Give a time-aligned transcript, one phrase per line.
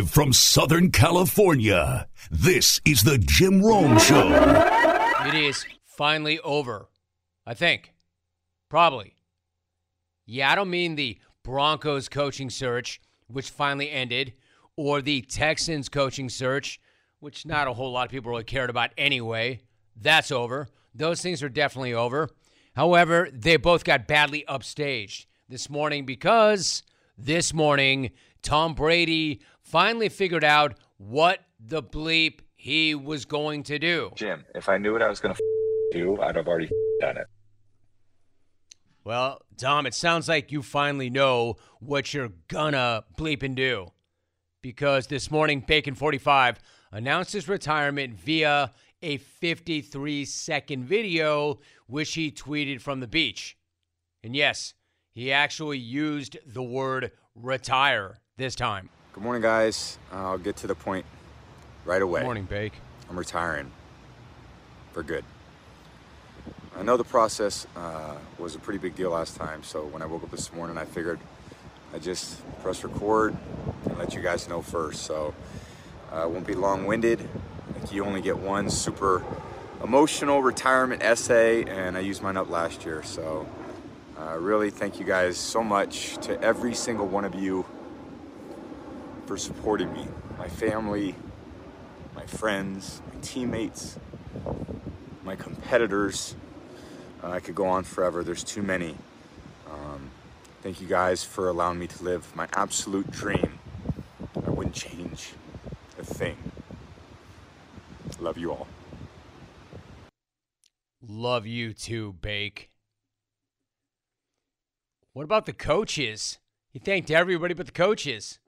[0.00, 4.30] Live from Southern California, this is the Jim Rome Show.
[5.26, 6.88] It is finally over.
[7.44, 7.92] I think.
[8.70, 9.14] Probably.
[10.24, 14.32] Yeah, I don't mean the Broncos coaching search, which finally ended,
[14.74, 16.80] or the Texans coaching search,
[17.18, 19.60] which not a whole lot of people really cared about anyway.
[19.94, 20.68] That's over.
[20.94, 22.30] Those things are definitely over.
[22.74, 26.84] However, they both got badly upstaged this morning because
[27.18, 34.10] this morning Tom Brady finally figured out what the bleep he was going to do.
[34.16, 35.42] Jim, if I knew what I was going to
[35.92, 36.70] do, I'd have already
[37.00, 37.26] done it.
[39.04, 43.92] Well, Tom, it sounds like you finally know what you're gonna bleep and do.
[44.62, 46.58] Because this morning, Bacon 45
[46.92, 53.56] announced his retirement via a 53 second video, which he tweeted from the beach.
[54.22, 54.74] And yes,
[55.12, 58.90] he actually used the word retire this time.
[59.12, 59.98] Good morning, guys.
[60.12, 61.04] I'll get to the point
[61.84, 62.20] right away.
[62.20, 62.74] Good morning, Bake.
[63.08, 63.72] I'm retiring
[64.92, 65.24] for good.
[66.78, 70.06] I know the process uh, was a pretty big deal last time, so when I
[70.06, 71.18] woke up this morning, I figured
[71.92, 73.36] I'd just press record
[73.84, 75.02] and let you guys know first.
[75.02, 75.34] So
[76.12, 77.28] uh, won't be long-winded.
[77.74, 79.24] Like you only get one super
[79.82, 83.02] emotional retirement essay, and I used mine up last year.
[83.02, 83.44] So
[84.20, 87.66] uh, really, thank you guys so much to every single one of you
[89.30, 91.14] for supporting me, my family,
[92.16, 93.96] my friends, my teammates,
[95.22, 96.34] my competitors.
[97.22, 98.24] Uh, I could go on forever.
[98.24, 98.96] There's too many.
[99.70, 100.10] Um,
[100.62, 103.60] thank you guys for allowing me to live my absolute dream.
[104.44, 105.34] I wouldn't change
[105.96, 106.36] a thing.
[108.18, 108.66] Love you all.
[111.00, 112.70] Love you too, Bake.
[115.12, 116.40] What about the coaches?
[116.72, 118.40] He thanked everybody but the coaches.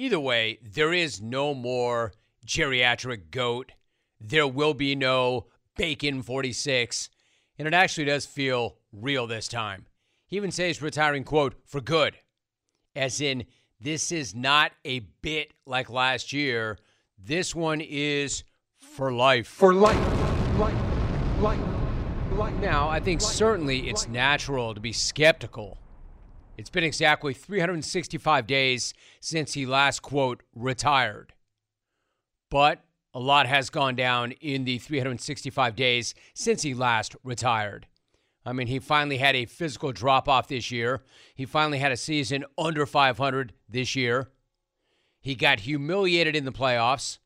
[0.00, 2.12] Either way, there is no more
[2.46, 3.72] geriatric goat.
[4.20, 7.10] There will be no bacon 46.
[7.58, 9.86] And it actually does feel real this time.
[10.28, 12.16] He even says retiring, quote, for good.
[12.94, 13.44] As in,
[13.80, 16.78] this is not a bit like last year.
[17.18, 18.44] This one is
[18.76, 19.48] for life.
[19.48, 19.96] For life.
[20.58, 20.78] Life.
[21.40, 21.60] Life.
[22.34, 22.54] Life.
[22.60, 25.76] Now, I think certainly it's natural to be skeptical.
[26.58, 31.32] It's been exactly 365 days since he last, quote, retired.
[32.50, 32.82] But
[33.14, 37.86] a lot has gone down in the 365 days since he last retired.
[38.44, 41.04] I mean, he finally had a physical drop off this year.
[41.32, 44.30] He finally had a season under 500 this year.
[45.20, 47.18] He got humiliated in the playoffs.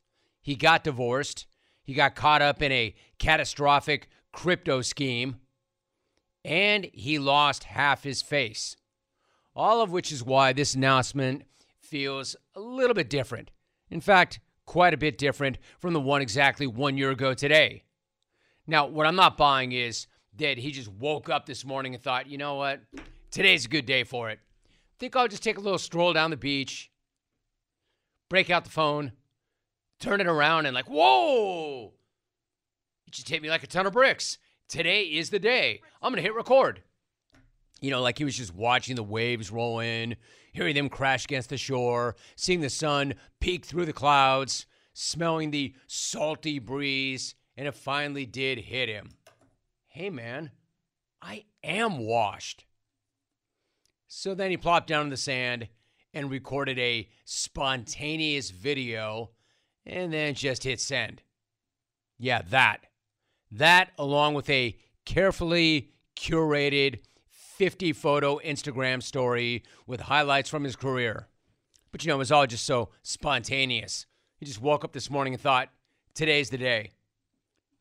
[0.42, 1.46] He got divorced.
[1.82, 5.36] He got caught up in a catastrophic crypto scheme.
[6.44, 8.76] And he lost half his face.
[9.54, 11.44] All of which is why this announcement
[11.80, 13.50] feels a little bit different.
[13.90, 17.84] In fact, quite a bit different from the one exactly one year ago today.
[18.66, 20.06] Now, what I'm not buying is
[20.38, 22.80] that he just woke up this morning and thought, you know what?
[23.30, 24.38] Today's a good day for it.
[24.98, 26.90] Think I'll just take a little stroll down the beach,
[28.30, 29.12] break out the phone,
[30.00, 31.92] turn it around, and like, whoa!
[33.06, 34.38] It just hit me like a ton of bricks.
[34.68, 35.82] Today is the day.
[36.00, 36.82] I'm going to hit record.
[37.82, 40.14] You know, like he was just watching the waves roll in,
[40.52, 45.74] hearing them crash against the shore, seeing the sun peek through the clouds, smelling the
[45.88, 49.10] salty breeze, and it finally did hit him.
[49.88, 50.52] Hey, man,
[51.20, 52.64] I am washed.
[54.06, 55.66] So then he plopped down in the sand
[56.14, 59.30] and recorded a spontaneous video
[59.84, 61.22] and then just hit send.
[62.16, 62.86] Yeah, that.
[63.50, 67.00] That, along with a carefully curated
[67.62, 71.28] 50 photo Instagram story with highlights from his career.
[71.92, 74.06] But you know, it was all just so spontaneous.
[74.36, 75.68] He just woke up this morning and thought,
[76.12, 76.90] today's the day.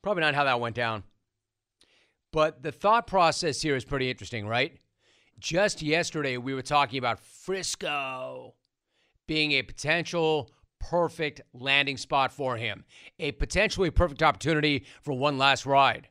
[0.04, 1.02] Probably not how that went down.
[2.32, 4.78] But the thought process here is pretty interesting, right?
[5.40, 8.54] Just yesterday, we were talking about Frisco
[9.26, 12.86] being a potential perfect landing spot for him,
[13.18, 16.08] a potentially perfect opportunity for one last ride.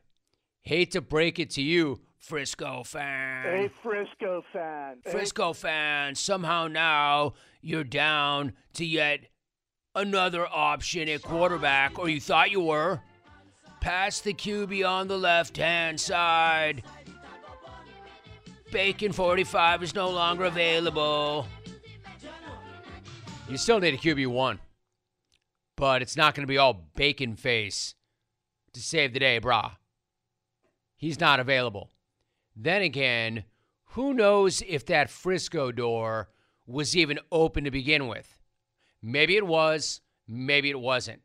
[0.61, 3.43] Hate to break it to you, Frisco fan.
[3.43, 4.97] Hey, Frisco fan.
[5.09, 9.21] Frisco fan, somehow now you're down to yet
[9.95, 13.01] another option at quarterback, or you thought you were.
[13.81, 16.83] Pass the QB on the left hand side.
[18.71, 21.47] Bacon 45 is no longer available.
[23.49, 24.59] You still need a QB1,
[25.75, 27.95] but it's not going to be all bacon face
[28.73, 29.71] to save the day, brah.
[30.95, 31.89] He's not available.
[32.55, 33.45] Then again,
[33.91, 36.29] who knows if that Frisco door
[36.65, 38.37] was even open to begin with?
[39.01, 41.21] Maybe it was, maybe it wasn't.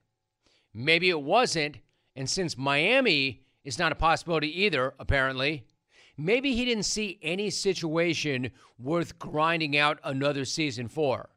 [0.73, 1.79] Maybe it wasn't,
[2.15, 5.65] and since Miami is not a possibility either, apparently,
[6.17, 11.31] maybe he didn't see any situation worth grinding out another season for.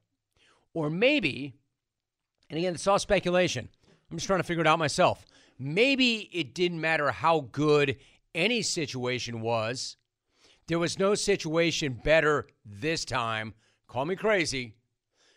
[0.74, 1.56] Or maybe,
[2.50, 3.70] and again, it's all speculation.
[4.10, 5.26] I'm just trying to figure it out myself.
[5.58, 7.98] Maybe it didn't matter how good
[8.34, 9.98] any situation was.
[10.68, 13.54] There was no situation better this time.
[13.88, 14.76] Call me crazy.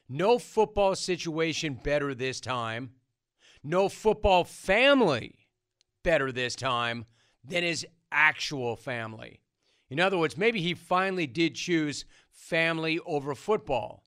[0.08, 2.90] No football situation better this time.
[3.64, 5.46] No football family
[6.02, 7.06] better this time
[7.44, 9.40] than his actual family.
[9.88, 14.04] In other words, maybe he finally did choose family over football.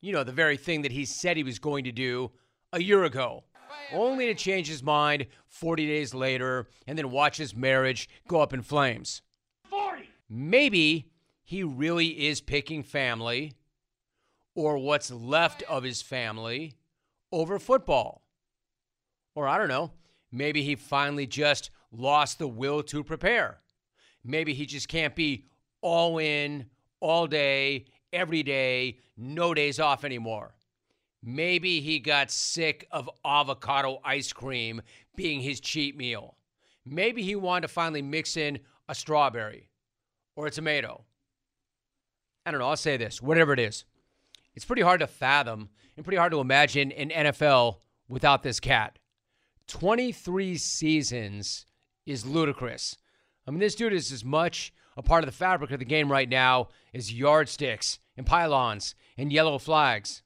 [0.00, 2.32] You know, the very thing that he said he was going to do
[2.72, 3.44] a year ago,
[3.92, 8.52] only to change his mind 40 days later and then watch his marriage go up
[8.52, 9.22] in flames.
[9.68, 10.08] 40.
[10.28, 11.10] Maybe
[11.42, 13.54] he really is picking family
[14.54, 16.74] or what's left of his family
[17.32, 18.22] over football.
[19.34, 19.92] Or I don't know,
[20.30, 23.60] maybe he finally just lost the will to prepare.
[24.24, 25.46] Maybe he just can't be
[25.80, 26.66] all in,
[27.00, 30.54] all day, every day, no days off anymore.
[31.22, 34.82] Maybe he got sick of avocado ice cream
[35.16, 36.36] being his cheat meal.
[36.86, 39.68] Maybe he wanted to finally mix in a strawberry
[40.34, 41.04] or a tomato.
[42.46, 42.68] I don't know.
[42.68, 43.84] I'll say this whatever it is,
[44.54, 48.98] it's pretty hard to fathom and pretty hard to imagine an NFL without this cat.
[49.68, 51.66] 23 seasons
[52.06, 52.96] is ludicrous.
[53.46, 56.10] I mean, this dude is as much a part of the fabric of the game
[56.10, 60.22] right now as yardsticks and pylons and yellow flags.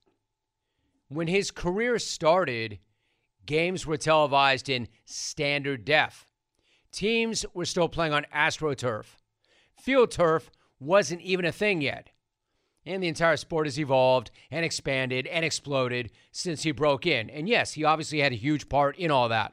[1.14, 2.80] When his career started,
[3.46, 6.26] games were televised in standard def.
[6.90, 9.06] Teams were still playing on AstroTurf.
[9.80, 10.50] Field turf
[10.80, 12.10] wasn't even a thing yet.
[12.84, 17.30] And the entire sport has evolved and expanded and exploded since he broke in.
[17.30, 19.52] And yes, he obviously had a huge part in all that.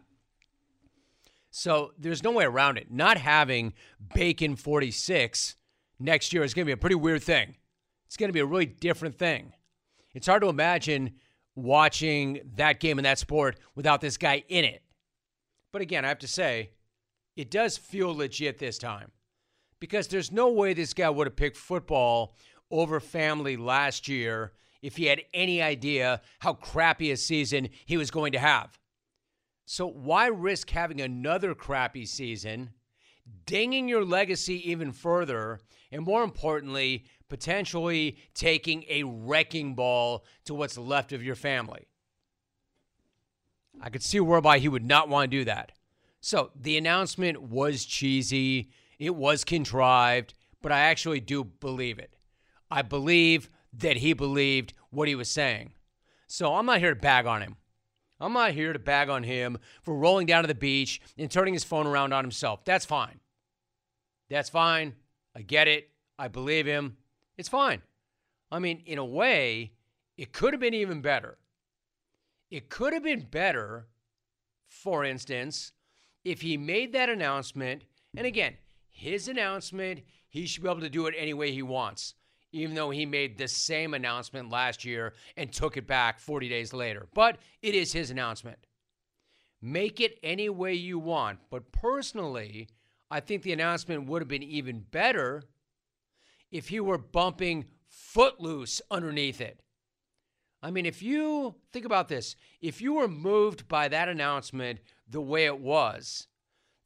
[1.52, 2.90] So there's no way around it.
[2.90, 3.74] Not having
[4.16, 5.58] Bacon 46
[6.00, 7.56] next year is going to be a pretty weird thing.
[8.08, 9.54] It's going to be a really different thing.
[10.16, 11.14] It's hard to imagine
[11.56, 14.82] watching that game and that sport without this guy in it.
[15.72, 16.72] But again, I have to say,
[17.36, 19.12] it does feel legit this time
[19.80, 22.36] because there's no way this guy would have picked football
[22.70, 28.12] over family last year if he had any idea how crappy a season he was
[28.12, 28.80] going to have.
[29.66, 32.72] So, why risk having another crappy season,
[33.46, 35.60] dinging your legacy even further,
[35.92, 41.88] and more importantly, potentially taking a wrecking ball to what's left of your family?
[43.82, 45.72] I could see whereby he would not want to do that.
[46.20, 48.70] So, the announcement was cheesy,
[49.00, 52.16] it was contrived, but I actually do believe it.
[52.70, 55.74] I believe that he believed what he was saying.
[56.28, 57.58] So I'm not here to bag on him.
[58.20, 61.54] I'm not here to bag on him for rolling down to the beach and turning
[61.54, 62.64] his phone around on himself.
[62.64, 63.20] That's fine.
[64.32, 64.96] That's fine.
[65.36, 65.90] I get it.
[66.18, 66.98] I believe him.
[67.38, 67.82] It's fine.
[68.52, 69.74] I mean, in a way,
[70.18, 71.38] it could have been even better.
[72.50, 73.88] It could have been better,
[74.68, 75.72] for instance,
[76.24, 77.84] if he made that announcement.
[78.16, 78.56] And again,
[78.90, 82.16] his announcement, he should be able to do it any way he wants
[82.52, 86.74] even though he made the same announcement last year and took it back 40 days
[86.74, 87.08] later.
[87.14, 88.58] But it is his announcement.
[89.62, 91.40] Make it any way you want.
[91.50, 92.68] But personally,
[93.12, 95.44] I think the announcement would have been even better
[96.50, 99.62] if he were bumping footloose underneath it.
[100.64, 105.22] I mean, if you think about this, if you were moved by that announcement the
[105.22, 106.28] way it was,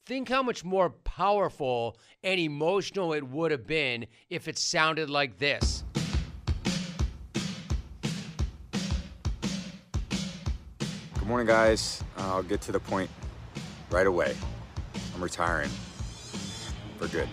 [0.06, 5.40] Think how much more powerful and emotional it would have been if it sounded like
[5.40, 5.84] this.
[11.18, 12.04] Good morning, guys.
[12.18, 13.10] I'll get to the point
[13.90, 14.36] right away.
[15.16, 15.72] I'm retiring
[16.98, 17.30] for good.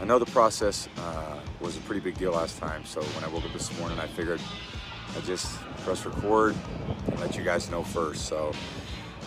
[0.00, 3.28] I know the process uh, was a pretty big deal last time, so when I
[3.28, 4.40] woke up this morning, I figured
[5.16, 6.56] I'd just press record
[7.06, 8.26] and let you guys know first.
[8.26, 8.52] So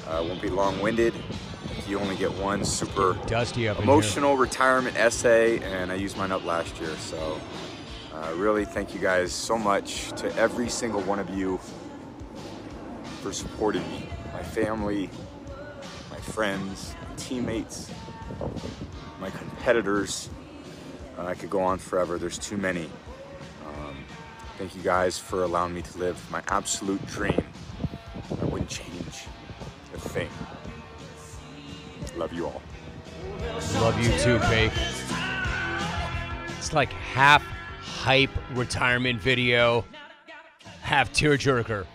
[0.07, 1.13] I uh, won't be long winded
[1.87, 6.79] you only get one super Dusty emotional retirement essay, and I used mine up last
[6.79, 6.95] year.
[6.97, 7.39] So,
[8.13, 11.59] uh, really, thank you guys so much to every single one of you
[13.21, 15.09] for supporting me, my family,
[16.09, 17.91] my friends, teammates,
[19.19, 20.29] my competitors.
[21.17, 22.17] Uh, I could go on forever.
[22.17, 22.89] There's too many.
[23.65, 23.95] Um,
[24.57, 27.43] thank you guys for allowing me to live my absolute dream.
[28.41, 29.25] I wouldn't change
[29.93, 30.29] a thing.
[32.17, 32.61] Love you all.
[33.75, 34.71] Love you too, Bake.
[36.57, 37.43] It's like half
[37.81, 39.85] hype retirement video,
[40.81, 41.85] have tearjerker.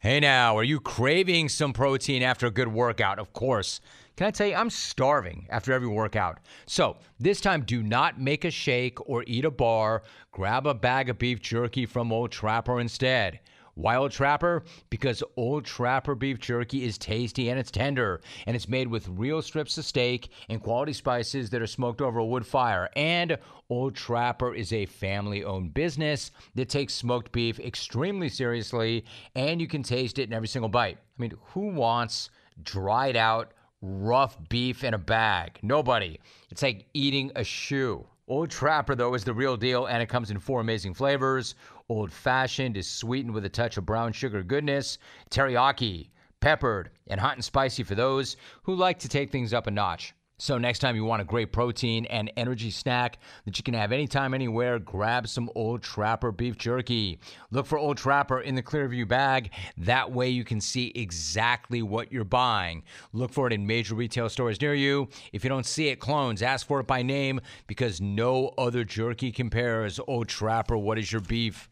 [0.00, 3.18] Hey now, are you craving some protein after a good workout?
[3.18, 3.80] Of course.
[4.16, 6.40] Can I tell you, I'm starving after every workout.
[6.64, 10.04] So this time, do not make a shake or eat a bar.
[10.32, 13.40] Grab a bag of beef jerky from Old Trapper instead.
[13.74, 14.64] Why Old Trapper?
[14.88, 19.42] Because Old Trapper beef jerky is tasty and it's tender, and it's made with real
[19.42, 22.88] strips of steak and quality spices that are smoked over a wood fire.
[22.96, 23.36] And
[23.68, 29.04] Old Trapper is a family owned business that takes smoked beef extremely seriously,
[29.34, 30.96] and you can taste it in every single bite.
[30.96, 32.30] I mean, who wants
[32.62, 33.52] dried out,
[33.82, 35.58] rough beef in a bag?
[35.62, 36.18] Nobody.
[36.50, 38.06] It's like eating a shoe.
[38.28, 41.54] Old Trapper, though, is the real deal, and it comes in four amazing flavors.
[41.88, 44.98] Old fashioned is sweetened with a touch of brown sugar goodness,
[45.30, 46.08] teriyaki,
[46.40, 50.12] peppered, and hot and spicy for those who like to take things up a notch.
[50.38, 53.16] So, next time you want a great protein and energy snack
[53.46, 57.20] that you can have anytime, anywhere, grab some Old Trapper beef jerky.
[57.50, 59.50] Look for Old Trapper in the Clearview bag.
[59.78, 62.82] That way you can see exactly what you're buying.
[63.14, 65.08] Look for it in major retail stores near you.
[65.32, 69.32] If you don't see it, clones, ask for it by name because no other jerky
[69.32, 69.98] compares.
[70.06, 71.70] Old Trapper, what is your beef?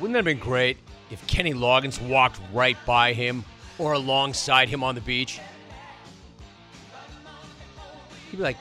[0.00, 0.76] Wouldn't that have been great
[1.10, 3.42] if Kenny Loggins walked right by him
[3.78, 5.40] or alongside him on the beach?
[8.30, 8.56] He'd be like,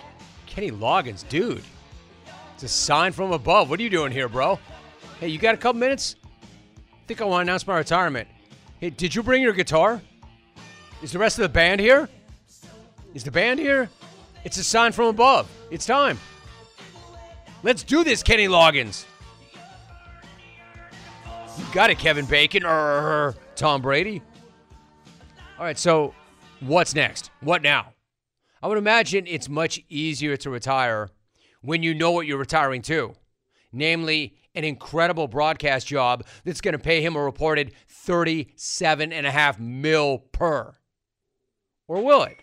[0.45, 1.63] Kenny Loggins, dude.
[2.55, 3.69] It's a sign from above.
[3.69, 4.59] What are you doing here, bro?
[5.19, 6.15] Hey, you got a couple minutes?
[6.75, 8.27] I think I want to announce my retirement.
[8.79, 10.01] Hey, did you bring your guitar?
[11.01, 12.09] Is the rest of the band here?
[13.13, 13.89] Is the band here?
[14.43, 15.49] It's a sign from above.
[15.71, 16.19] It's time.
[17.63, 19.05] Let's do this, Kenny Loggins.
[21.57, 24.21] You got it, Kevin Bacon or Tom Brady.
[25.57, 26.13] All right, so
[26.61, 27.31] what's next?
[27.41, 27.93] What now?
[28.61, 31.09] I would imagine it's much easier to retire
[31.61, 33.15] when you know what you're retiring to,
[33.71, 39.31] namely an incredible broadcast job that's going to pay him a reported 37 and a
[39.31, 40.73] half mil per.
[41.87, 42.37] Or will it?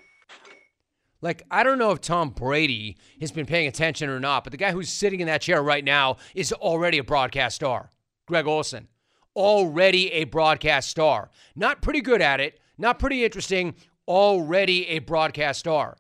[1.20, 4.58] Like, I don't know if Tom Brady has been paying attention or not, but the
[4.58, 7.90] guy who's sitting in that chair right now is already a broadcast star.
[8.26, 8.88] Greg Olsen,
[9.34, 11.30] already a broadcast star.
[11.54, 13.74] Not pretty good at it, not pretty interesting,
[14.06, 15.96] already a broadcast star.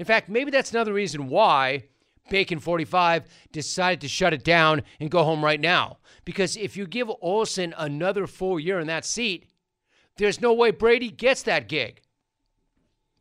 [0.00, 1.84] In fact, maybe that's another reason why
[2.30, 5.98] Bacon 45 decided to shut it down and go home right now.
[6.24, 9.50] Because if you give Olsen another full year in that seat,
[10.16, 12.00] there's no way Brady gets that gig.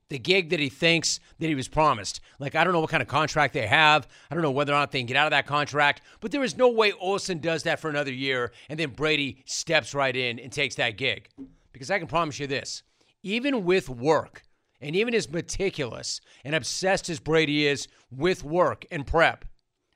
[0.08, 2.22] The gig that he thinks that he was promised.
[2.40, 4.08] Like, I don't know what kind of contract they have.
[4.32, 6.46] I don't know whether or not they can get out of that contract, but there
[6.46, 10.40] is no way Olsen does that for another year and then Brady steps right in
[10.40, 11.28] and takes that gig.
[11.74, 12.84] Because I can promise you this
[13.22, 14.44] even with work,
[14.82, 19.46] and even as meticulous and obsessed as Brady is with work and prep,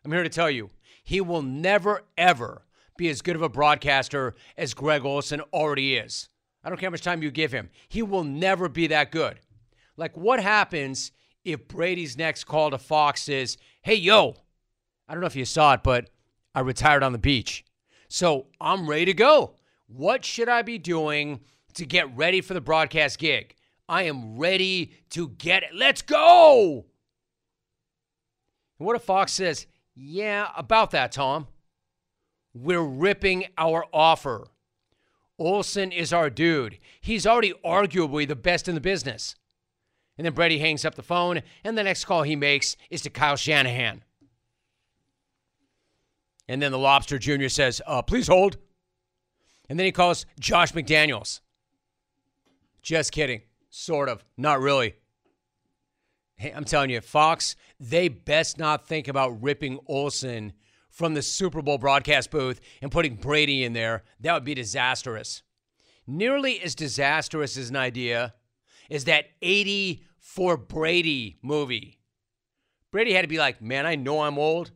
[0.04, 0.70] I'm here to tell you,
[1.04, 2.64] he will never, ever
[2.98, 6.30] be as good of a broadcaster as Greg Olsen already is.
[6.64, 9.40] I don't care how much time you give him, he will never be that good.
[9.98, 11.12] Like, what happens
[11.44, 14.36] if Brady's next call to Fox is, hey, yo,
[15.08, 16.10] I don't know if you saw it, but
[16.56, 17.66] I retired on the beach.
[18.08, 19.56] So I'm ready to go.
[19.88, 21.42] What should I be doing
[21.74, 23.56] to get ready for the broadcast gig?
[23.88, 25.70] I am ready to get it.
[25.74, 26.86] Let's go.
[28.80, 31.48] And what if Fox says, Yeah, about that, Tom?
[32.54, 34.48] We're ripping our offer.
[35.40, 36.78] Olsen is our dude.
[37.02, 39.36] He's already arguably the best in the business.
[40.18, 43.10] And then Brady hangs up the phone, and the next call he makes is to
[43.10, 44.04] Kyle Shanahan.
[46.48, 47.48] And then the Lobster Jr.
[47.48, 48.58] says, uh, Please hold.
[49.70, 51.40] And then he calls Josh McDaniels.
[52.82, 53.42] Just kidding.
[53.76, 54.24] Sort of.
[54.38, 54.94] Not really.
[56.36, 60.54] Hey, I'm telling you, Fox, they best not think about ripping Olsen
[60.92, 64.04] from the Super Bowl broadcast booth and putting Brady in there.
[64.20, 65.42] That would be disastrous.
[66.06, 68.36] Nearly as disastrous as an idea
[68.92, 72.00] is that 80 for Brady movie.
[72.92, 74.70] Brady had to be like, man, I know I'm old.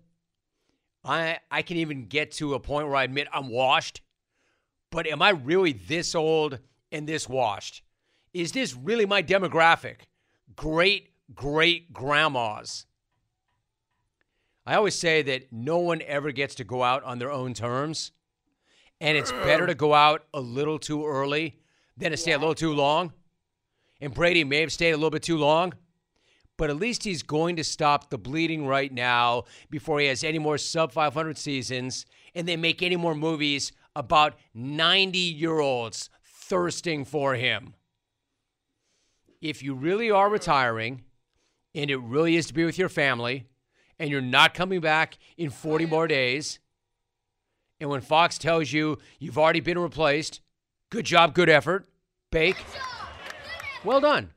[1.05, 4.01] I I can even get to a point where I admit I'm washed.
[4.89, 6.57] But am I really this old
[6.91, 7.83] and this washed?
[8.34, 10.01] Is this really my demographic?
[10.55, 12.86] Great great grandmas.
[14.65, 18.12] I always say that no one ever gets to go out on their own terms.
[19.00, 21.60] And it's better to go out a little too early
[21.96, 23.13] than to stay a little too long.
[24.01, 25.74] And Brady may have stayed a little bit too long,
[26.57, 30.39] but at least he's going to stop the bleeding right now before he has any
[30.39, 32.05] more sub 500 seasons
[32.36, 37.74] and they make any more movies about 90 year olds thirsting for him.
[39.41, 41.03] If you really are retiring
[41.75, 43.46] and it really is to be with your family
[44.00, 46.60] and you're not coming back in 40 more days
[47.79, 50.41] And when Fox tells you you've already been replaced,
[50.89, 51.88] good job, good effort,
[52.32, 52.58] Bake.
[53.84, 54.32] Well done.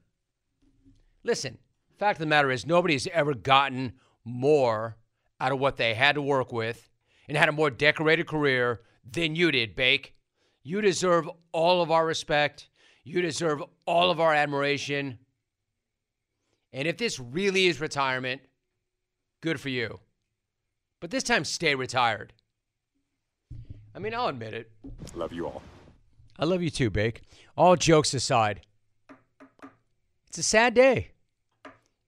[1.25, 1.59] Listen,
[1.99, 4.97] fact of the matter is, nobody has ever gotten more
[5.40, 6.88] out of what they had to work with
[7.28, 8.80] and had a more decorated career
[9.11, 10.14] than you did, Bake.
[10.62, 12.69] You deserve all of our respect.
[13.04, 15.19] You deserve all of our admiration.
[16.73, 18.42] And if this really is retirement,
[19.40, 20.00] good for you.
[21.00, 22.33] But this time, stay retired.
[23.95, 24.71] I mean, I'll admit it.
[25.14, 25.62] Love you all.
[26.38, 27.23] I love you too, Bake.
[27.57, 28.61] All jokes aside,
[30.26, 31.12] it's a sad day.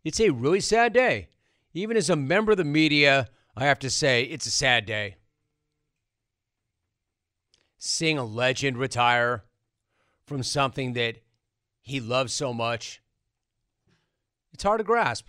[0.05, 1.29] It's a really sad day.
[1.75, 5.17] Even as a member of the media, I have to say it's a sad day.
[7.79, 9.45] Seeing a legend retire
[10.33, 11.19] from something that
[11.83, 13.03] he loves so much,
[14.55, 15.29] it's hard to grasp.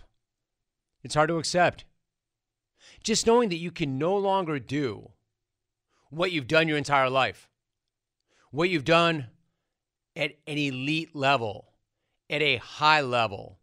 [1.02, 1.84] It's hard to accept.
[3.02, 5.10] Just knowing that you can no longer do
[6.08, 7.50] what you've done your entire life,
[8.50, 9.26] what you've done
[10.16, 11.66] at an elite level,
[12.30, 13.58] at a high level,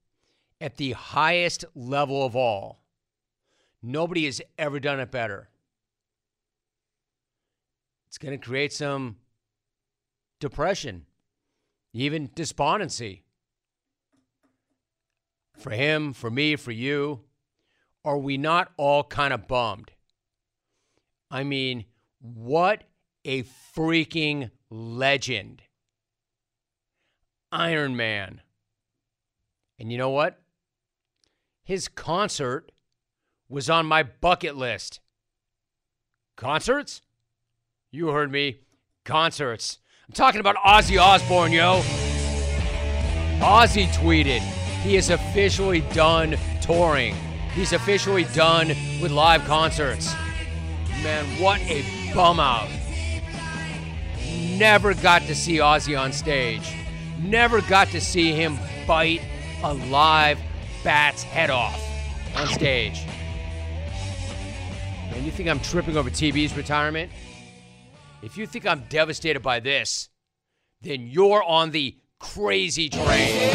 [0.59, 2.83] at the highest level of all.
[3.81, 5.49] Nobody has ever done it better.
[8.09, 9.15] It's going to create some
[10.39, 11.07] depression,
[11.93, 13.23] even despondency.
[15.57, 17.21] For him, for me, for you.
[18.03, 19.91] Are we not all kind of bummed?
[21.29, 21.85] I mean,
[22.19, 22.83] what
[23.23, 25.61] a freaking legend.
[27.51, 28.41] Iron Man.
[29.77, 30.41] And you know what?
[31.63, 32.71] His concert
[33.49, 34.99] was on my bucket list.
[36.37, 37.01] Concerts?
[37.91, 38.61] You heard me.
[39.05, 39.80] Concerts.
[40.11, 41.79] I'm talking about Ozzy Osbourne, yo.
[43.39, 44.41] Ozzy tweeted
[44.81, 47.15] he is officially done touring.
[47.53, 50.13] He's officially done with live concerts.
[51.01, 52.67] Man, what a bum out.
[54.57, 56.75] Never got to see Ozzy on stage.
[57.21, 59.21] Never got to see him bite
[59.63, 60.41] a live
[60.83, 61.81] bat's head off
[62.35, 63.05] on stage.
[65.13, 67.09] And you think I'm tripping over TB's retirement?
[68.23, 70.09] If you think I'm devastated by this,
[70.81, 73.51] then you're on the crazy train.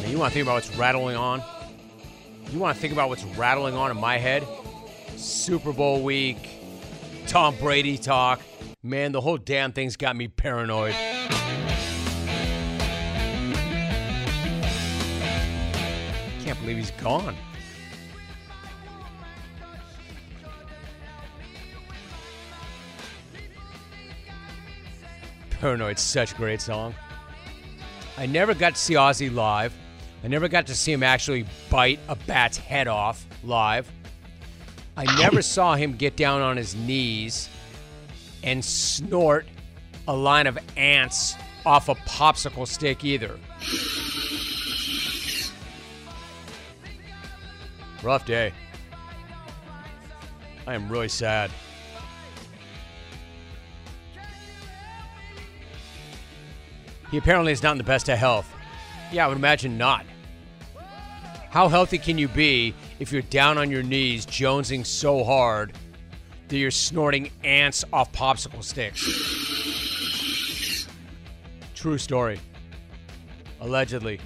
[0.00, 1.40] Now, you want to think about what's rattling on?
[2.50, 4.44] You want to think about what's rattling on in my head?
[5.16, 6.48] Super Bowl week,
[7.28, 8.40] Tom Brady talk.
[8.82, 10.94] Man, the whole damn thing's got me paranoid.
[16.44, 17.36] Can't believe he's gone.
[25.62, 26.92] Paranoid's such a great song.
[28.18, 29.72] I never got to see Ozzy live.
[30.24, 33.88] I never got to see him actually bite a bat's head off live.
[34.96, 37.48] I never saw him get down on his knees
[38.42, 39.46] and snort
[40.08, 43.38] a line of ants off a popsicle stick either.
[48.02, 48.52] Rough day.
[50.66, 51.52] I am really sad.
[57.12, 58.50] He apparently is not in the best of health.
[59.12, 60.06] Yeah, I would imagine not.
[61.50, 65.74] How healthy can you be if you're down on your knees jonesing so hard
[66.48, 70.88] that you're snorting ants off popsicle sticks?
[71.74, 72.40] True story.
[73.60, 74.18] Allegedly.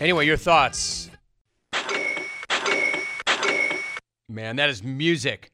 [0.00, 1.08] Anyway, your thoughts.
[4.28, 5.50] Man, that is music.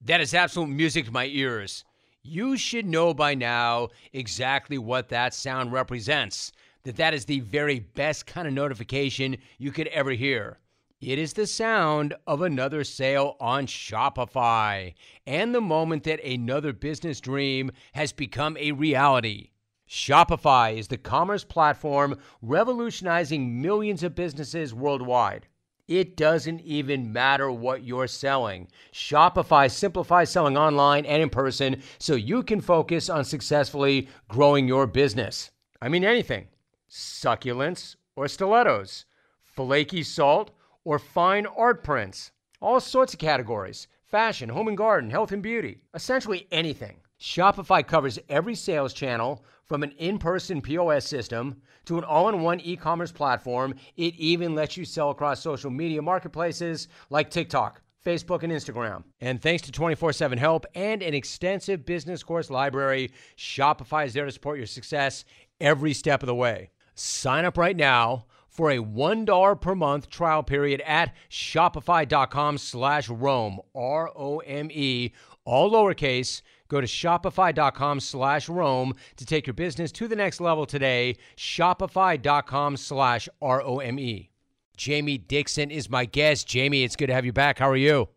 [0.00, 1.84] That is absolute music to my ears.
[2.26, 6.52] You should know by now exactly what that sound represents.
[6.84, 10.58] That that is the very best kind of notification you could ever hear.
[11.02, 14.94] It is the sound of another sale on Shopify
[15.26, 19.50] and the moment that another business dream has become a reality.
[19.86, 25.46] Shopify is the commerce platform revolutionizing millions of businesses worldwide.
[25.86, 28.68] It doesn't even matter what you're selling.
[28.92, 34.86] Shopify simplifies selling online and in person so you can focus on successfully growing your
[34.86, 35.50] business.
[35.82, 36.48] I mean, anything
[36.88, 39.04] succulents or stilettos,
[39.42, 40.52] flaky salt
[40.84, 42.30] or fine art prints,
[42.62, 46.96] all sorts of categories fashion, home and garden, health and beauty, essentially anything.
[47.20, 52.42] Shopify covers every sales channel from an in person POS system to an all in
[52.42, 53.74] one e commerce platform.
[53.96, 59.04] It even lets you sell across social media marketplaces like TikTok, Facebook, and Instagram.
[59.20, 64.26] And thanks to 24 7 help and an extensive business course library, Shopify is there
[64.26, 65.24] to support your success
[65.60, 66.70] every step of the way.
[66.94, 73.58] Sign up right now for a $1 per month trial period at shopify.com slash Rome,
[73.74, 75.12] R O M E,
[75.44, 76.40] all lowercase.
[76.68, 81.16] Go to shopify.com slash Rome to take your business to the next level today.
[81.36, 84.30] Shopify.com slash R O M E.
[84.76, 86.48] Jamie Dixon is my guest.
[86.48, 87.58] Jamie, it's good to have you back.
[87.58, 88.08] How are you?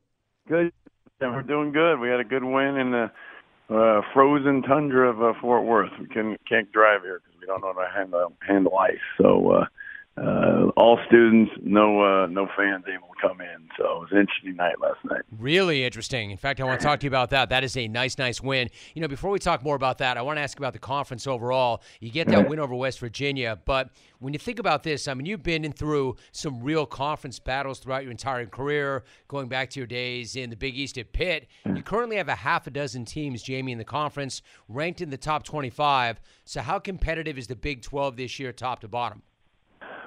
[0.47, 0.71] Good.
[1.19, 1.99] We're doing good.
[1.99, 3.11] We had a good win in the
[3.69, 5.91] uh, frozen tundra of uh, Fort Worth.
[5.99, 8.97] We can, can't drive here because we don't know how to handle, handle ice.
[9.19, 9.65] So uh,
[10.17, 13.69] uh, all students, no uh, no fans able to come in.
[13.77, 15.21] So it was an interesting night last night.
[15.37, 16.31] Really interesting.
[16.31, 17.49] In fact, I want to talk to you about that.
[17.49, 18.69] That is a nice, nice win.
[18.95, 21.27] You know, before we talk more about that, I want to ask about the conference
[21.27, 21.83] overall.
[21.99, 25.27] You get that win over West Virginia, but when you think about this, I mean,
[25.27, 29.79] you've been in through some real conference battles throughout your entire career, going back to
[29.79, 31.47] your days in the Big East at Pitt.
[31.65, 35.17] You currently have a half a dozen teams, Jamie, in the conference, ranked in the
[35.17, 36.19] top 25.
[36.45, 39.21] So, how competitive is the Big 12 this year, top to bottom?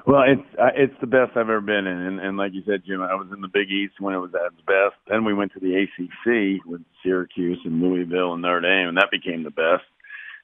[0.07, 2.83] Well, it's uh, it's the best I've ever been in, and, and like you said,
[2.87, 4.97] Jim, I was in the Big East when it was at its best.
[5.09, 9.11] Then we went to the ACC with Syracuse and Louisville and Notre Dame, and that
[9.11, 9.85] became the best.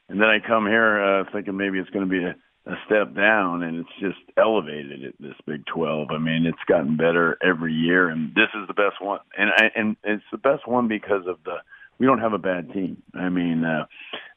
[0.09, 2.37] And then I come here uh, thinking maybe it's going to be a,
[2.71, 6.09] a step down, and it's just elevated at this Big 12.
[6.11, 9.21] I mean, it's gotten better every year, and this is the best one.
[9.37, 11.57] And I, and it's the best one because of the
[11.99, 13.03] we don't have a bad team.
[13.15, 13.87] I mean, uh,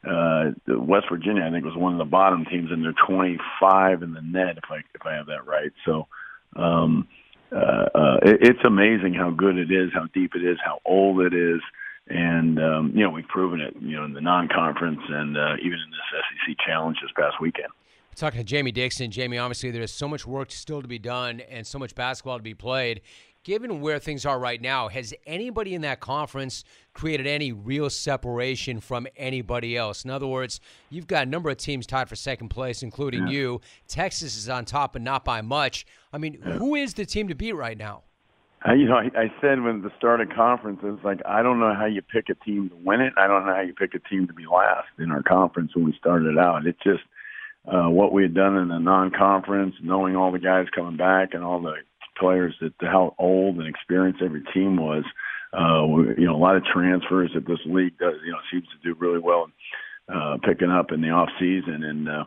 [0.07, 4.13] uh, West Virginia, I think, was one of the bottom teams, and they're 25 in
[4.13, 5.71] the net, if I if I have that right.
[5.85, 6.07] So,
[6.55, 7.07] um,
[7.51, 7.55] uh,
[7.93, 11.33] uh, it, it's amazing how good it is, how deep it is, how old it
[11.33, 11.61] is,
[12.07, 13.75] and um, you know we've proven it.
[13.81, 17.69] You know, in the non-conference and uh, even in this SEC challenge this past weekend.
[18.15, 19.11] Talking to Jamie Dixon.
[19.11, 22.43] Jamie, obviously, there's so much work still to be done and so much basketball to
[22.43, 22.99] be played
[23.49, 28.79] given where things are right now, has anybody in that conference created any real separation
[28.79, 30.05] from anybody else?
[30.05, 30.59] In other words,
[30.91, 33.33] you've got a number of teams tied for second place, including yeah.
[33.33, 33.62] you.
[33.88, 35.88] Texas is on top, but not by much.
[36.13, 36.59] I mean, yeah.
[36.59, 38.03] who is the team to beat right now?
[38.67, 41.59] Uh, you know, I, I said when the start of conference, it's like I don't
[41.59, 43.13] know how you pick a team to win it.
[43.17, 45.85] I don't know how you pick a team to be last in our conference when
[45.85, 46.67] we started out.
[46.67, 47.01] It just
[47.65, 51.43] uh, what we had done in the non-conference, knowing all the guys coming back and
[51.43, 51.77] all the
[52.19, 55.03] players that how old and experienced every team was.
[55.51, 55.86] Uh,
[56.17, 58.99] you know, a lot of transfers that this league does, you know, seems to do
[58.99, 59.49] really well
[60.13, 61.84] uh, picking up in the off season.
[61.84, 62.25] And uh,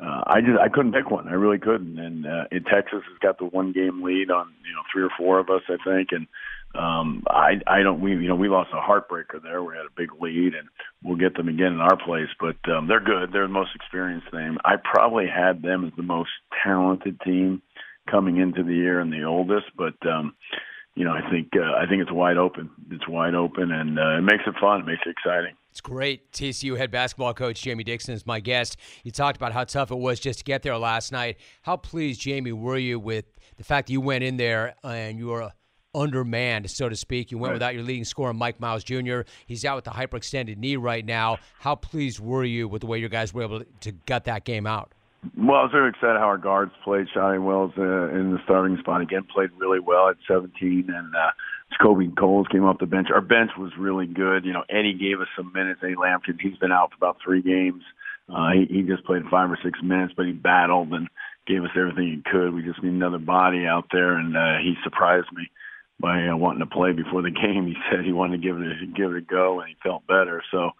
[0.00, 1.28] uh, I just I couldn't pick one.
[1.28, 1.98] I really couldn't.
[1.98, 5.10] And uh, in Texas has got the one game lead on you know three or
[5.16, 6.08] four of us, I think.
[6.12, 6.26] And
[6.74, 9.62] um, I I don't we you know we lost a heartbreaker there.
[9.62, 10.68] We had a big lead, and
[11.02, 12.28] we'll get them again in our place.
[12.38, 13.32] But um, they're good.
[13.32, 14.58] They're the most experienced team.
[14.64, 16.30] I probably had them as the most
[16.64, 17.62] talented team
[18.10, 20.34] coming into the year and the oldest, but um,
[20.94, 22.70] you know, I think uh, I think it's wide open.
[22.90, 24.80] It's wide open, and uh, it makes it fun.
[24.80, 25.54] It makes it exciting.
[25.70, 26.32] It's great.
[26.32, 28.76] TCU head basketball coach Jamie Dixon is my guest.
[29.04, 31.38] You talked about how tough it was just to get there last night.
[31.62, 35.28] How pleased, Jamie, were you with the fact that you went in there and you
[35.28, 35.52] were
[35.94, 37.30] undermanned, so to speak?
[37.30, 37.54] You went right.
[37.54, 39.20] without your leading scorer, Mike Miles Jr.
[39.46, 41.38] He's out with the hyperextended knee right now.
[41.60, 44.66] How pleased were you with the way your guys were able to gut that game
[44.66, 44.92] out?
[45.36, 47.06] Well, I was very excited how our guards played.
[47.14, 51.30] Shotty Wells uh, in the starting spot again played really well at 17, and uh,
[51.76, 53.08] JaKobe Coles came off the bench.
[53.12, 54.44] Our bench was really good.
[54.44, 55.80] You know, Eddie gave us some minutes.
[55.82, 57.82] Eddie Lampkin, he's been out for about three games.
[58.28, 61.08] Uh, he, he just played five or six minutes, but he battled and
[61.46, 62.54] gave us everything he could.
[62.54, 65.50] We just need another body out there, and uh, he surprised me
[65.98, 67.66] by uh, wanting to play before the game.
[67.66, 70.06] He said he wanted to give it a, give it a go, and he felt
[70.06, 70.42] better.
[70.50, 70.70] So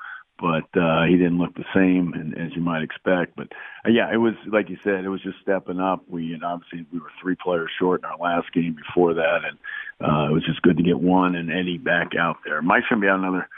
[0.40, 3.37] but uh, he didn't look the same and, as you might expect.
[3.37, 3.48] But
[3.85, 6.03] uh, yeah, it was like you said, it was just stepping up.
[6.09, 9.59] We and obviously we were three players short in our last game before that, and
[10.00, 12.62] uh, it was just good to get one and Eddie back out there.
[12.62, 13.48] Mike's gonna be out another.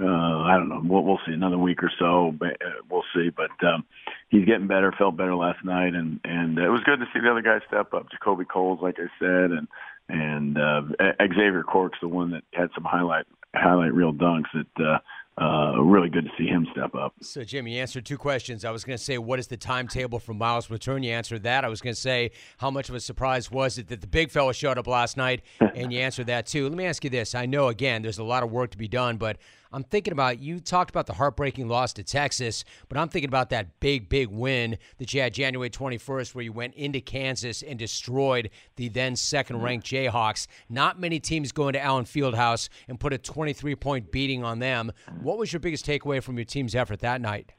[0.00, 0.80] Uh, I don't know.
[0.84, 2.32] We'll, we'll see another week or so.
[2.38, 3.30] But, uh, we'll see.
[3.30, 3.84] But um,
[4.28, 4.92] he's getting better.
[4.92, 7.62] Felt better last night, and and uh, it was good to see the other guys
[7.66, 8.06] step up.
[8.10, 9.66] JaKobe Coles, like I said, and
[10.08, 10.82] and uh,
[11.20, 14.98] Xavier Cork's the one that had some highlight highlight real dunks that uh,
[15.40, 17.14] uh, really good to see him step up.
[17.20, 18.64] So, Jim, you answered two questions.
[18.64, 21.02] I was going to say, what is the timetable for Miles' return?
[21.02, 21.64] You answered that.
[21.64, 24.30] I was going to say, how much of a surprise was it that the big
[24.30, 25.42] fella showed up last night?
[25.74, 26.68] and you answered that too.
[26.68, 27.34] Let me ask you this.
[27.34, 29.38] I know, again, there's a lot of work to be done, but
[29.72, 33.50] I'm thinking about you talked about the heartbreaking loss to Texas, but I'm thinking about
[33.50, 37.78] that big, big win that you had January 21st, where you went into Kansas and
[37.78, 40.46] destroyed the then second ranked Jayhawks.
[40.68, 44.92] Not many teams go into Allen Fieldhouse and put a 23 point beating on them.
[45.20, 47.52] What was your biggest takeaway from your team's effort that night?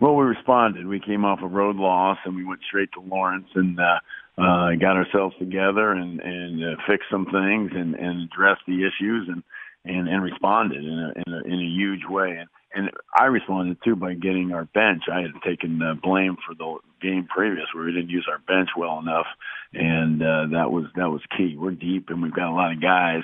[0.00, 0.86] Well, we responded.
[0.86, 3.98] We came off a road loss and we went straight to Lawrence and uh,
[4.40, 9.28] uh, got ourselves together and and uh, fixed some things and and addressed the issues
[9.28, 9.42] and
[9.88, 12.36] and and responded in a in a, in a huge way.
[12.38, 15.04] And and I responded too by getting our bench.
[15.10, 18.68] I had taken uh, blame for the game previous where we didn't use our bench
[18.76, 19.26] well enough,
[19.72, 21.56] and uh, that was that was key.
[21.58, 23.22] We're deep and we've got a lot of guys,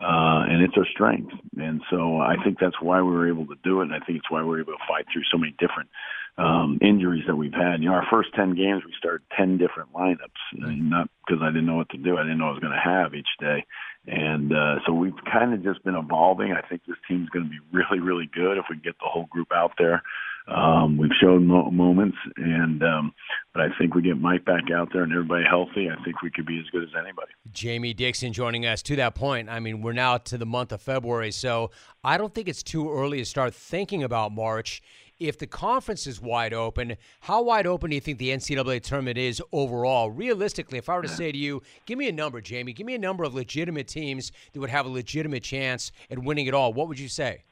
[0.00, 1.32] uh, and it's our strength.
[1.58, 4.18] And so I think that's why we were able to do it, and I think
[4.18, 5.90] it's why we were able to fight through so many different
[6.38, 7.80] um, injuries that we've had.
[7.80, 11.48] You know, our first ten games we started ten different lineups, and not because I
[11.48, 12.16] didn't know what to do.
[12.16, 13.64] I didn't know I was going to have each day,
[14.06, 16.52] and uh, so we've kind of just been evolving.
[16.52, 19.26] I think this team's going to be really, really good if we get the whole
[19.30, 20.02] group out there.
[20.48, 23.12] Um, we've shown mo- moments, and um,
[23.52, 25.88] but I think we get Mike back out there and everybody healthy.
[25.90, 27.32] I think we could be as good as anybody.
[27.50, 28.80] Jamie Dixon joining us.
[28.82, 31.72] To that point, I mean, we're now to the month of February, so
[32.04, 34.82] I don't think it's too early to start thinking about March.
[35.18, 39.16] If the conference is wide open, how wide open do you think the NCAA tournament
[39.16, 40.10] is overall?
[40.10, 42.94] Realistically, if I were to say to you, give me a number, Jamie, give me
[42.94, 46.74] a number of legitimate teams that would have a legitimate chance at winning it all,
[46.74, 47.44] what would you say?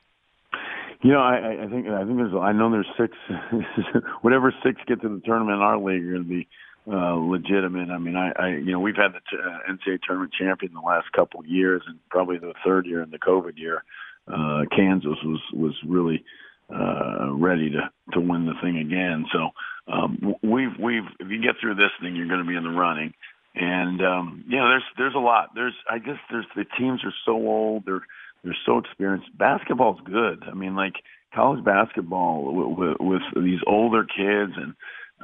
[1.02, 3.14] You know, I, I think I think there's I know there's six,
[4.22, 6.48] whatever six get to the tournament in our league are going to be
[6.90, 7.90] uh, legitimate.
[7.90, 10.80] I mean, I, I you know we've had the t- uh, NCAA tournament champion the
[10.80, 13.84] last couple of years, and probably the third year in the COVID year.
[14.26, 16.24] Uh, Kansas was was really
[16.72, 19.26] uh, ready to to win the thing again.
[19.32, 19.50] So
[19.92, 22.70] um, we've we've if you get through this thing, you're going to be in the
[22.70, 23.12] running.
[23.54, 25.50] And um, you know, there's there's a lot.
[25.54, 27.84] There's I guess there's the teams are so old.
[27.86, 28.06] They're
[28.42, 29.36] they're so experienced.
[29.36, 30.44] Basketball's good.
[30.50, 30.94] I mean, like
[31.34, 34.74] college basketball with, with these older kids and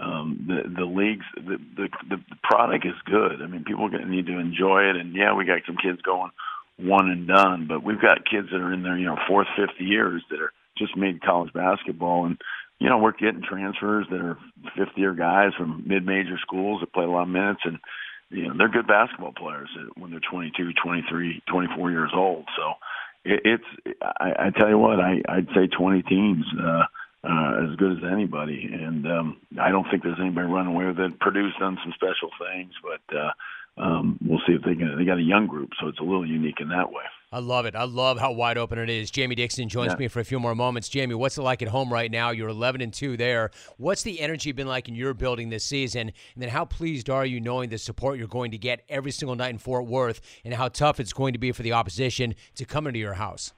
[0.00, 3.42] um, the the leagues, the, the the product is good.
[3.42, 4.96] I mean, people need to enjoy it.
[4.96, 6.31] And yeah, we got some kids going
[6.79, 9.79] one and done, but we've got kids that are in their you know fourth, fifth
[9.79, 12.40] years that are just made college basketball and
[12.80, 14.38] you know we're getting transfers that are
[14.76, 17.78] fifth year guys from mid major schools that play a lot of minutes and
[18.30, 22.74] you know they're good basketball players when they're 22 23 24 years old so
[23.24, 26.44] it, it's I, I tell you what, I I'd say 20 teams.
[26.58, 26.84] Uh,
[27.22, 30.98] uh, as good as anybody, and um, I don't think there's anybody running away with
[30.98, 31.20] it.
[31.20, 33.32] Purdue's done some special things, but uh,
[33.76, 34.96] um, we'll see if they can.
[34.96, 37.04] They got a young group, so it's a little unique in that way.
[37.32, 37.76] I love it.
[37.76, 39.08] I love how wide open it is.
[39.08, 39.98] Jamie Dixon joins Yeah.
[39.98, 40.88] me for a few more moments.
[40.88, 42.30] Jamie, what's it like at home right now?
[42.30, 43.52] You're 11 and 2 there.
[43.76, 46.08] What's the energy been like in your building this season?
[46.34, 49.36] And then how pleased are you knowing the support you're going to get every single
[49.36, 52.64] night in Fort Worth and how tough it's going to be for the opposition to
[52.64, 53.52] come into your house?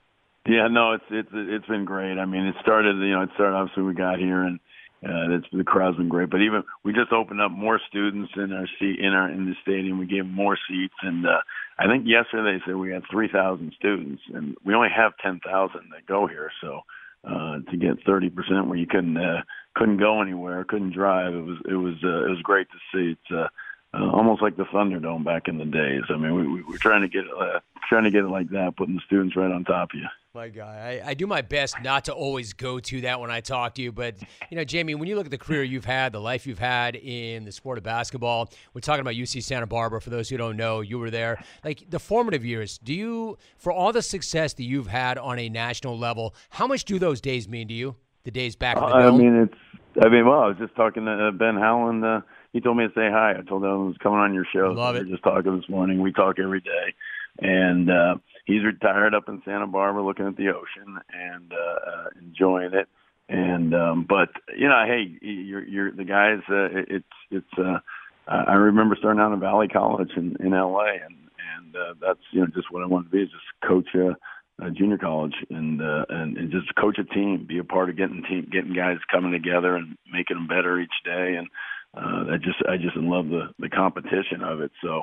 [0.46, 2.18] Yeah, no, it's it's it's been great.
[2.18, 2.96] I mean, it started.
[2.96, 4.61] You know, it started obviously we got here and.
[5.05, 8.53] Uh, it's the crowd's been great, but even we just opened up more students in
[8.53, 9.99] our seat in our in the stadium.
[9.99, 11.41] We gave them more seats, and uh,
[11.77, 15.41] I think yesterday they said we had three thousand students, and we only have ten
[15.45, 16.53] thousand that go here.
[16.61, 16.83] So
[17.25, 19.43] uh, to get thirty percent where you couldn't uh,
[19.75, 23.12] couldn't go anywhere, couldn't drive, it was it was uh, it was great to see.
[23.12, 23.49] It's uh,
[23.95, 26.03] uh, almost like the Thunderdome back in the days.
[26.11, 28.77] I mean, we, we we're trying to get uh, trying to get it like that,
[28.77, 30.07] putting the students right on top of you.
[30.35, 33.42] My guy, I, I do my best not to always go to that when I
[33.42, 34.14] talk to you, but
[34.49, 36.97] you know, Jamie, when you look at the career you've had, the life you've had
[36.97, 40.01] in the sport of basketball, we're talking about UC Santa Barbara.
[40.01, 41.45] For those who don't know, you were there.
[41.62, 45.51] Like the formative years, do you, for all the success that you've had on a
[45.51, 47.97] national level, how much do those days mean to you?
[48.25, 50.03] The days back in the I mean, it's.
[50.03, 52.07] I mean, well, I was just talking to uh, Ben Howland.
[52.07, 52.23] Uh,
[52.55, 53.35] he told me to say hi.
[53.38, 54.73] I told him I was coming on your show.
[54.73, 55.05] Love so it.
[55.05, 56.01] We were just talking this morning.
[56.01, 56.95] We talk every day,
[57.40, 62.05] and uh, he's retired up in Santa Barbara, looking at the ocean and uh, uh,
[62.20, 62.88] enjoying it.
[63.28, 66.40] And um, but you know, hey, you're you're the guys.
[66.50, 67.59] Uh, it's it's.
[67.59, 67.78] Uh,
[68.26, 71.16] I remember starting out in Valley College in in LA, and
[71.57, 74.16] and uh, that's you know just what I wanted to be is just coach a,
[74.64, 77.96] a junior college and uh, and and just coach a team, be a part of
[77.96, 81.37] getting team getting guys coming together and making them better each day.
[81.38, 81.48] And
[81.96, 84.72] uh, I just I just love the the competition of it.
[84.83, 85.02] So.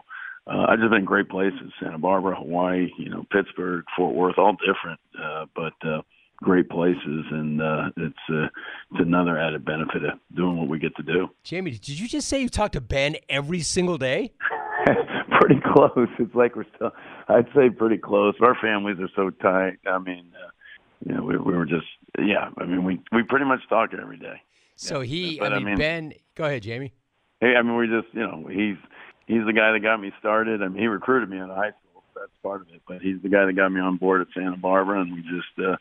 [0.50, 4.54] Uh, I've just been great places: Santa Barbara, Hawaii, you know, Pittsburgh, Fort Worth, all
[4.66, 6.02] different, uh, but uh,
[6.38, 8.46] great places, and uh, it's uh,
[8.92, 11.30] it's another added benefit of doing what we get to do.
[11.44, 14.34] Jamie, did you just say you talk to Ben every single day?
[15.40, 16.08] pretty close.
[16.18, 16.92] It's like we're still.
[17.28, 18.34] I'd say pretty close.
[18.42, 19.78] Our families are so tight.
[19.86, 20.50] I mean, uh,
[21.06, 21.86] you know, we, we were just
[22.18, 22.50] yeah.
[22.58, 24.42] I mean, we we pretty much talk every day.
[24.76, 26.94] So he, but I I mean, mean- Ben, go ahead, Jamie.
[27.42, 28.78] Hey, I mean, we just you know he's
[29.30, 30.62] he's the guy that got me started.
[30.62, 32.04] I mean, he recruited me out of high school.
[32.13, 32.82] So that's part of it.
[32.88, 35.54] But he's the guy that got me on board at Santa Barbara, and we just.
[35.63, 35.78] uh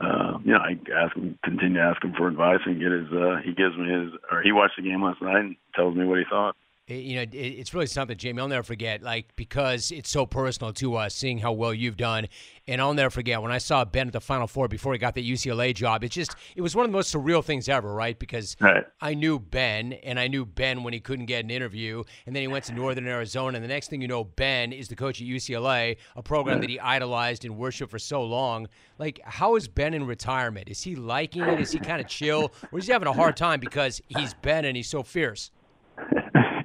[0.00, 3.10] uh, you know, I ask him, continue to ask him for advice and get his.
[3.10, 6.04] uh He gives me his, or he watched the game last night and tells me
[6.04, 6.54] what he thought.
[6.88, 8.40] You know, it's really something, Jamie.
[8.40, 12.28] I'll never forget, like because it's so personal to us, seeing how well you've done.
[12.66, 15.14] And I'll never forget when I saw Ben at the Final Four before he got
[15.14, 16.04] the UCLA job.
[16.04, 18.18] It's just, it was one of the most surreal things ever, right?
[18.18, 18.84] Because right.
[19.00, 22.42] I knew Ben, and I knew Ben when he couldn't get an interview, and then
[22.42, 25.20] he went to Northern Arizona, and the next thing you know, Ben is the coach
[25.20, 26.60] at UCLA, a program right.
[26.62, 28.68] that he idolized and worshipped for so long.
[28.98, 30.68] Like, how is Ben in retirement?
[30.68, 31.60] Is he liking it?
[31.60, 34.66] Is he kind of chill, or is he having a hard time because he's Ben
[34.66, 35.50] and he's so fierce?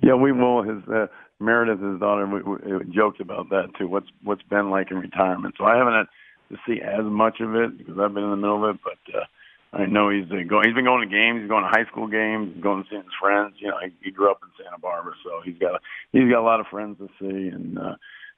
[0.03, 0.63] Yeah, we will.
[0.63, 1.07] His uh,
[1.39, 3.87] Meredith, his daughter, we, we joked about that too.
[3.87, 5.55] What's what's been like in retirement?
[5.57, 6.07] So I haven't had
[6.55, 9.15] to see as much of it because I've been in the middle of it, but.
[9.17, 9.25] uh
[9.73, 10.67] I know he's uh, going.
[10.67, 11.41] He's been going to games.
[11.41, 12.55] He's going to high school games.
[12.61, 13.55] Going to see his friends.
[13.57, 15.79] You know, he, he grew up in Santa Barbara, so he's got a,
[16.11, 17.49] he's got a lot of friends to see.
[17.49, 17.95] And uh,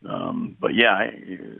[0.09, 1.11] um, but yeah, I,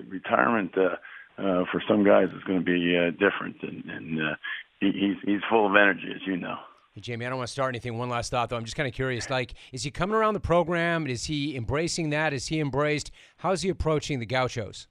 [0.08, 0.96] retirement uh,
[1.42, 4.36] uh, for some guys is going to be uh, different, and, and uh,
[4.80, 6.58] he, he's he's full of energy, as you know.
[6.96, 7.98] Hey, Jamie, I don't want to start anything.
[7.98, 8.56] One last thought, though.
[8.56, 9.30] I'm just kind of curious.
[9.30, 11.08] Like, is he coming around the program?
[11.08, 12.32] Is he embracing that?
[12.32, 13.12] Is he embraced?
[13.36, 14.88] How's he approaching the Gauchos?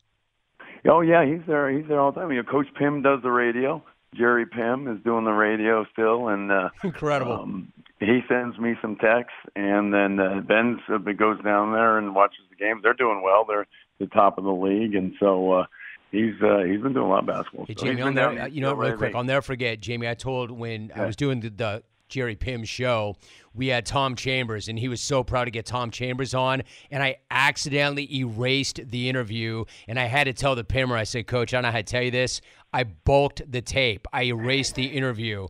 [0.87, 1.71] Oh yeah, he's there.
[1.71, 2.31] He's there all the time.
[2.31, 3.83] You know, Coach Pimm does the radio.
[4.15, 7.41] Jerry Pimm is doing the radio still, and uh, incredible.
[7.41, 10.79] Um, he sends me some texts, and then uh, Ben
[11.17, 12.83] goes down there and watches the games.
[12.83, 13.47] They're doing well.
[13.49, 13.67] They're
[13.99, 15.53] the top of the league, and so.
[15.53, 15.65] uh
[16.13, 17.67] he's uh, he's been doing a lot of basketball.
[17.67, 20.09] Hey, Jamie, I'll never, you know, real quick, I'll never forget, Jamie.
[20.09, 21.03] I told when yeah.
[21.03, 23.17] I was doing the, the Jerry Pimm show,
[23.55, 26.63] we had Tom Chambers, and he was so proud to get Tom Chambers on.
[26.91, 31.27] And I accidentally erased the interview, and I had to tell the Pimmer, I said,
[31.27, 32.41] Coach, I don't know how to tell you this.
[32.73, 34.07] I bulked the tape.
[34.13, 35.47] I erased the interview.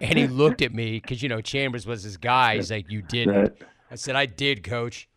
[0.00, 2.56] And he looked at me because, you know, Chambers was his guy.
[2.56, 3.54] He's like, You didn't.
[3.90, 5.08] I said, I did, Coach.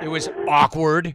[0.00, 1.14] It was awkward.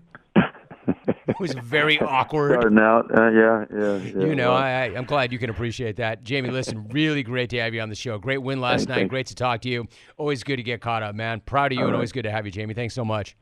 [1.27, 2.53] It was very awkward.
[2.59, 5.97] Starting out, uh, yeah, yeah, yeah, You know, I, I, am glad you can appreciate
[5.97, 6.49] that, Jamie.
[6.49, 8.17] Listen, really great to have you on the show.
[8.17, 8.95] Great win last thanks, night.
[8.95, 9.09] Thanks.
[9.09, 9.87] Great to talk to you.
[10.17, 11.41] Always good to get caught up, man.
[11.41, 11.97] Proud of you, All and right.
[11.97, 12.73] always good to have you, Jamie.
[12.73, 13.35] Thanks so much.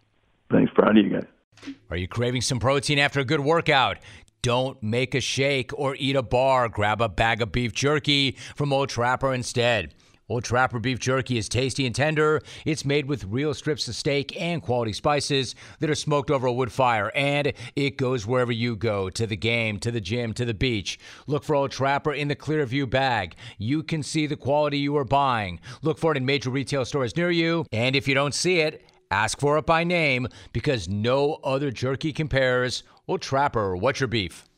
[0.52, 1.74] Thanks, proud of you guys.
[1.90, 3.98] Are you craving some protein after a good workout?
[4.42, 6.70] Don't make a shake or eat a bar.
[6.70, 9.96] Grab a bag of beef jerky from Old Trapper instead.
[10.28, 12.42] Old Trapper beef jerky is tasty and tender.
[12.66, 16.54] It's made with real strips of steak and quality spices that are smoked over a
[16.54, 20.44] wood fire, and it goes wherever you go to the game, to the gym, to
[20.46, 20.98] the beach.
[21.28, 23.36] Look for Old Trapper in the Clearview bag.
[23.60, 25.60] You can see the quality you are buying.
[25.84, 28.84] Look for it in major retail stores near you, and if you don't see it,
[29.12, 32.82] ask for it by name because no other jerky compares.
[33.08, 34.50] Old Trapper, what's your beef?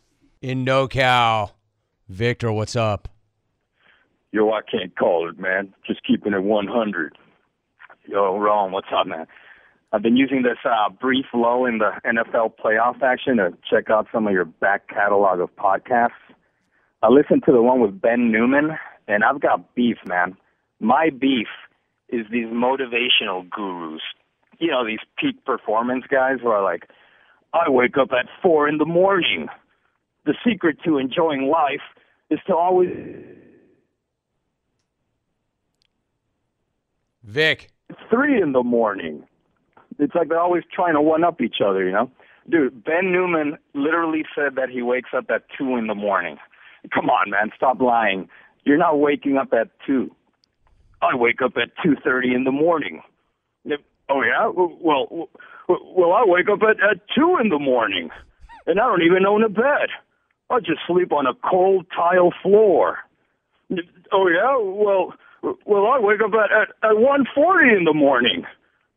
[0.41, 1.51] In NoCal.
[2.08, 3.10] Victor, what's up?
[4.31, 5.73] Yo, I can't call it, man.
[5.85, 7.17] Just keeping it 100.
[8.07, 9.25] Yo, Ron, what's up, man?
[9.93, 14.07] I've been using this uh, brief low in the NFL playoff action to check out
[14.11, 16.09] some of your back catalog of podcasts.
[17.01, 18.71] I listened to the one with Ben Newman,
[19.07, 20.35] and I've got beef, man.
[20.81, 21.47] My beef
[22.09, 24.01] is these motivational gurus.
[24.59, 26.89] You know, these peak performance guys who are like,
[27.53, 29.47] I wake up at four in the morning.
[30.25, 31.81] The secret to enjoying life
[32.29, 32.89] is to always
[37.27, 37.69] Vic.
[37.89, 39.23] It's three in the morning.
[39.99, 42.09] It's like they're always trying to one up each other, you know?
[42.49, 46.37] Dude, Ben Newman literally said that he wakes up at two in the morning.
[46.93, 48.29] Come on, man, stop lying.
[48.63, 50.09] You're not waking up at two.
[51.01, 53.01] I wake up at two thirty in the morning.
[54.09, 55.27] Oh yeah, well,
[55.67, 58.09] well, I wake up at at two in the morning,
[58.65, 59.89] and I don't even own a bed.
[60.49, 62.99] I just sleep on a cold tile floor.
[64.13, 65.13] Oh yeah, well,
[65.65, 68.45] well, I wake up at, at, at 1.40 in the morning,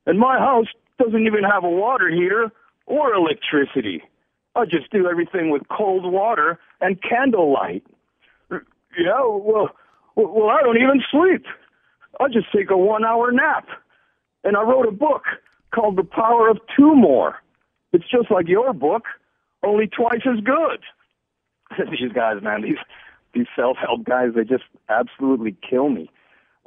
[0.06, 0.66] and my house
[0.98, 2.50] doesn't even have a water heater
[2.86, 4.02] or electricity.
[4.54, 7.84] I just do everything with cold water and candlelight.
[8.50, 9.70] Yeah, well,
[10.16, 11.46] well, I don't even sleep.
[12.18, 13.68] I just take a one-hour nap,
[14.42, 15.22] and I wrote a book
[15.72, 17.36] called The Power of Two More.
[17.92, 19.04] It's just like your book,
[19.62, 20.82] only twice as good.
[21.90, 22.78] these guys, man, these
[23.32, 26.10] these self-help guys, they just absolutely kill me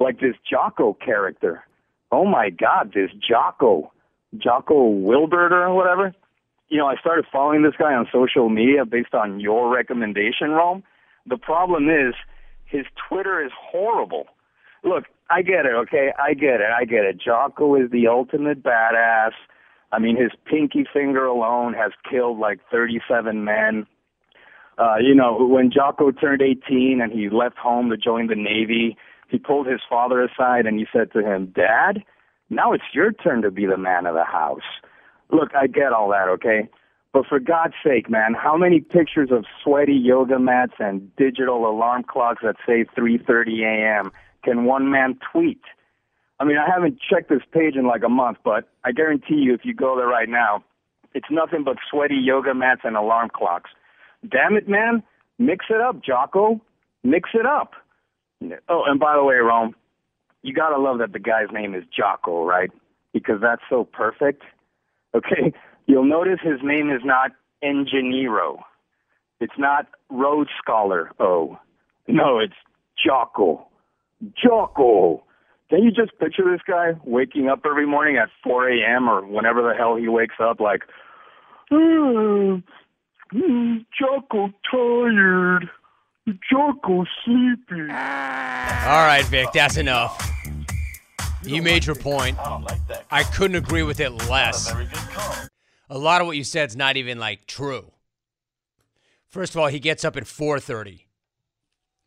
[0.00, 1.64] like this Jocko character.
[2.10, 3.92] Oh my God, this Jocko,
[4.36, 6.14] Jocko Wilbert or whatever.
[6.68, 10.82] You know, I started following this guy on social media based on your recommendation, Rome.
[11.26, 12.14] The problem is
[12.64, 14.26] his Twitter is horrible.
[14.82, 16.12] Look, I get it, okay?
[16.18, 16.70] I get it.
[16.76, 17.20] I get it.
[17.20, 19.32] Jocko is the ultimate badass.
[19.92, 23.86] I mean, his pinky finger alone has killed like 37 men.
[24.76, 28.96] Uh, you know, when Jocko turned 18 and he left home to join the Navy,
[29.28, 32.02] he pulled his father aside and he said to him, Dad,
[32.50, 34.62] now it's your turn to be the man of the house.
[35.30, 36.68] Look, I get all that, okay?
[37.12, 42.02] But for God's sake, man, how many pictures of sweaty yoga mats and digital alarm
[42.02, 44.12] clocks that say 3:30 a.m.
[44.42, 45.62] can one man tweet?
[46.40, 49.54] I mean, I haven't checked this page in like a month, but I guarantee you,
[49.54, 50.64] if you go there right now,
[51.14, 53.70] it's nothing but sweaty yoga mats and alarm clocks.
[54.28, 55.02] Damn it, man!
[55.38, 56.60] Mix it up, Jocko.
[57.04, 57.74] Mix it up.
[58.68, 59.74] Oh, and by the way, Rome,
[60.42, 62.70] you gotta love that the guy's name is Jocko, right?
[63.12, 64.42] Because that's so perfect.
[65.14, 65.52] Okay,
[65.86, 67.32] you'll notice his name is not
[67.62, 68.58] Ingeniero.
[69.40, 71.58] It's not Rhodes Scholar O.
[72.06, 72.54] No, it's
[73.04, 73.66] Jocko.
[74.36, 75.24] Jocko.
[75.70, 79.08] Can you just picture this guy waking up every morning at 4 a.m.
[79.08, 80.82] or whenever the hell he wakes up, like,
[81.72, 82.62] mm,
[83.32, 85.70] mm, Jocko tired,
[86.26, 87.82] Jocko sleepy.
[87.82, 90.30] All right, Vic, that's enough.
[91.44, 92.38] You made your point.
[93.10, 94.72] I couldn't agree with it less.
[95.90, 97.92] A lot of what you said is not even like true.
[99.28, 101.06] First of all, he gets up at 4:30,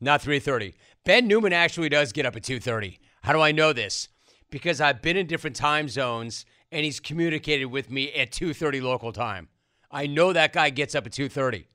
[0.01, 0.74] not 3:30.
[1.03, 2.99] Ben Newman actually does get up at 2:30.
[3.22, 4.09] How do I know this?
[4.49, 9.11] Because I've been in different time zones and he's communicated with me at 2:30 local
[9.11, 9.49] time.
[9.91, 11.68] I know that guy gets up at 2:30.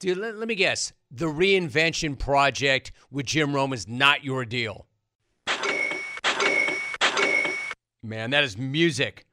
[0.00, 0.92] Dude, let, let me guess.
[1.10, 4.86] The reinvention project with Jim Rome is not your deal.
[8.00, 9.26] Man, that is music.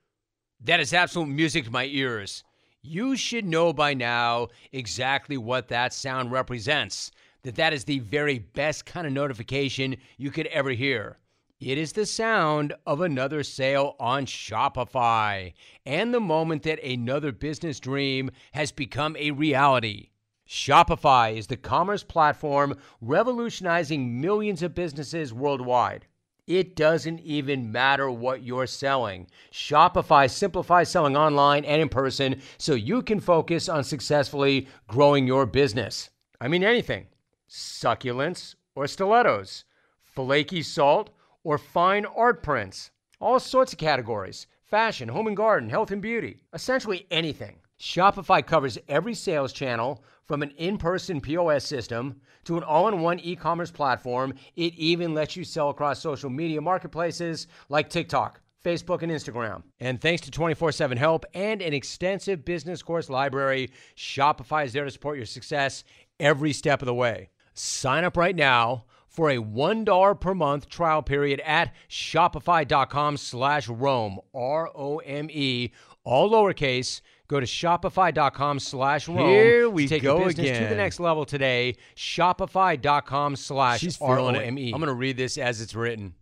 [0.59, 2.43] That is absolute music to my ears.
[2.81, 7.11] You should know by now exactly what that sound represents.
[7.43, 11.19] That that is the very best kind of notification you could ever hear.
[11.59, 15.53] It is the sound of another sale on Shopify
[15.85, 20.09] and the moment that another business dream has become a reality.
[20.47, 26.05] Shopify is the commerce platform revolutionizing millions of businesses worldwide.
[26.45, 29.27] It doesn't even matter what you're selling.
[29.51, 35.47] Shopify simplifies selling online and in person so you can focus on successfully growing your
[35.47, 36.11] business.
[36.39, 37.07] I mean, anything
[37.49, 39.65] succulents or stilettos,
[40.03, 41.09] flaky salt
[41.43, 46.41] or fine art prints, all sorts of categories fashion, home and garden, health and beauty,
[46.53, 47.59] essentially anything.
[47.79, 53.01] Shopify covers every sales channel from an in person POS system to an all in
[53.01, 54.33] one e commerce platform.
[54.55, 59.63] It even lets you sell across social media marketplaces like TikTok, Facebook, and Instagram.
[59.79, 64.85] And thanks to 24 7 help and an extensive business course library, Shopify is there
[64.85, 65.83] to support your success
[66.19, 67.29] every step of the way.
[67.53, 74.19] Sign up right now for a $1 per month trial period at shopify.com slash Rome,
[74.33, 75.71] R O M E,
[76.03, 77.01] all lowercase.
[77.27, 79.29] Go to shopify.com slash Rome.
[79.29, 81.75] Here we to take go your business to the next level today.
[81.95, 84.43] Shopify.com slash She's R feeling O it.
[84.43, 84.71] M E.
[84.71, 86.13] I'm going to read this as it's written.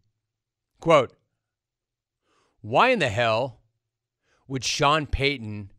[0.80, 1.14] Quote
[2.62, 3.60] Why in the hell
[4.48, 5.72] would Sean Payton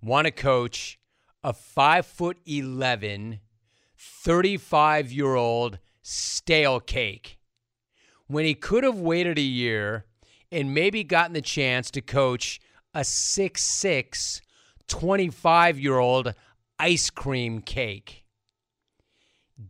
[0.00, 0.98] want to coach
[1.42, 3.40] a 5 foot 11,
[3.96, 7.38] 35 year old stale cake
[8.28, 10.04] when he could have waited a year
[10.52, 12.60] and maybe gotten the chance to coach
[12.94, 14.40] a 6'6,
[14.88, 16.34] 25 year old
[16.78, 18.24] ice cream cake?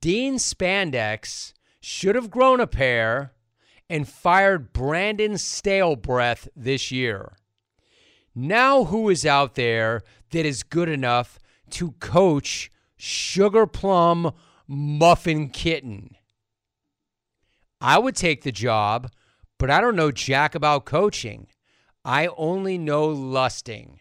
[0.01, 3.33] Dean Spandex should have grown a pair
[3.89, 7.37] and fired Brandon Stalebreath this year.
[8.35, 11.39] Now, who is out there that is good enough
[11.71, 14.33] to coach Sugar Plum
[14.66, 16.16] Muffin Kitten?
[17.81, 19.11] I would take the job,
[19.59, 21.47] but I don't know jack about coaching.
[22.05, 24.01] I only know lusting.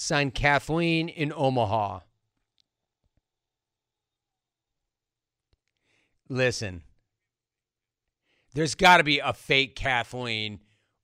[0.00, 1.98] Signed Kathleen in Omaha.
[6.28, 6.82] Listen,
[8.54, 10.60] there's got to be a fake Kathleen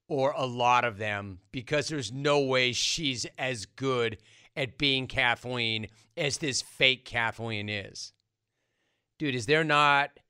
[0.07, 4.19] or a lot of them because there's no way she's as good
[4.55, 8.13] at being Kathleen as this fake Kathleen is.
[9.19, 10.21] Dude, is there not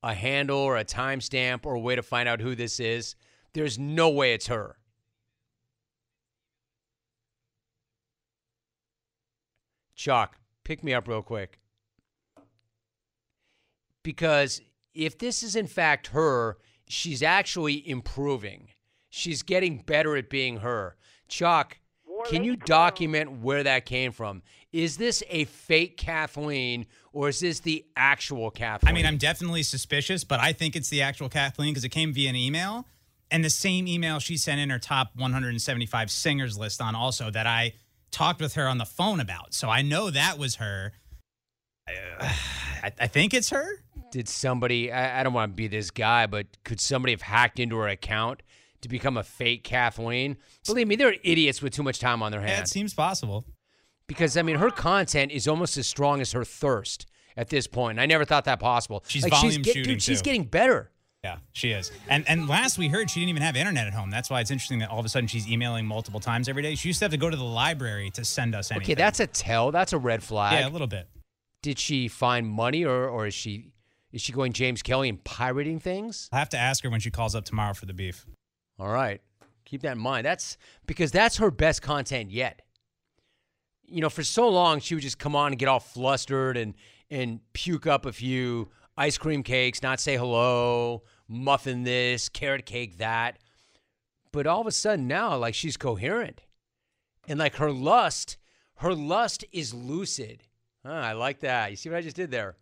[0.00, 3.16] a handle or a timestamp or a way to find out who this is?
[3.52, 4.76] There's no way it's her.
[9.94, 11.58] Chalk, pick me up real quick.
[14.02, 14.60] Because
[14.94, 18.68] if this is in fact her, she's actually improving.
[19.10, 20.96] She's getting better at being her.
[21.28, 21.78] Chalk,
[22.26, 24.42] can you document where that came from?
[24.72, 28.90] Is this a fake Kathleen or is this the actual Kathleen?
[28.90, 32.12] I mean, I'm definitely suspicious, but I think it's the actual Kathleen because it came
[32.12, 32.86] via an email.
[33.30, 37.46] And the same email she sent in her top 175 singers list on also that
[37.46, 37.72] I
[38.12, 39.52] talked with her on the phone about.
[39.54, 40.92] So I know that was her.
[41.88, 42.28] Uh,
[42.84, 43.66] I, I think it's her.
[44.12, 47.58] Did somebody, I, I don't want to be this guy, but could somebody have hacked
[47.58, 48.42] into her account
[48.82, 50.36] to become a fake Kathleen?
[50.66, 52.70] Believe me, there are idiots with too much time on their Yeah, hands.
[52.70, 53.44] it seems possible.
[54.06, 57.06] because I mean her content is almost as strong as her thirst
[57.36, 57.98] at this point.
[57.98, 59.02] I never thought that possible.
[59.08, 60.24] She's she's volume get- shooting, dude, she's too.
[60.26, 60.90] getting better.
[61.24, 61.92] Yeah, she is.
[62.08, 64.10] And and last we heard, she didn't even have internet at home.
[64.10, 66.74] That's why it's interesting that all of a sudden she's emailing multiple times every day.
[66.74, 68.86] She used to have to go to the library to send us anything.
[68.86, 69.70] Okay, that's a tell.
[69.70, 70.54] That's a red flag.
[70.58, 71.08] yeah, a little bit.
[71.62, 73.72] Did she find money, or or is she
[74.12, 76.28] is she going James Kelly and pirating things?
[76.32, 78.26] I'll have to ask her when she calls up tomorrow for the beef.
[78.80, 79.20] All right.
[79.64, 80.26] Keep that in mind.
[80.26, 80.56] That's
[80.86, 82.62] because that's her best content yet.
[83.86, 86.74] You know, for so long she would just come on and get all flustered and
[87.10, 91.02] and puke up a few ice cream cakes, not say hello,
[91.32, 93.38] muffin this, carrot cake that.
[94.30, 96.42] But all of a sudden now, like she's coherent.
[97.28, 98.36] And like her lust,
[98.76, 100.44] her lust is lucid.
[100.84, 101.70] I like that.
[101.70, 102.56] You see what I just did there?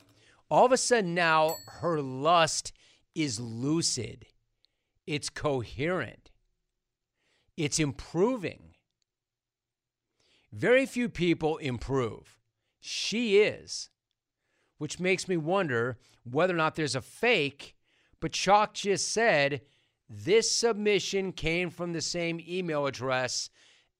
[0.51, 2.73] All of a sudden now, her lust
[3.15, 4.27] is lucid.
[5.07, 6.31] It's coherent.
[7.57, 8.75] It's improving.
[10.53, 12.39] Very few people improve.
[12.81, 13.91] She is,
[14.79, 17.77] which makes me wonder whether or not there's a fake.
[18.21, 19.63] But Chalk just said
[20.09, 23.51] this submission came from the same email address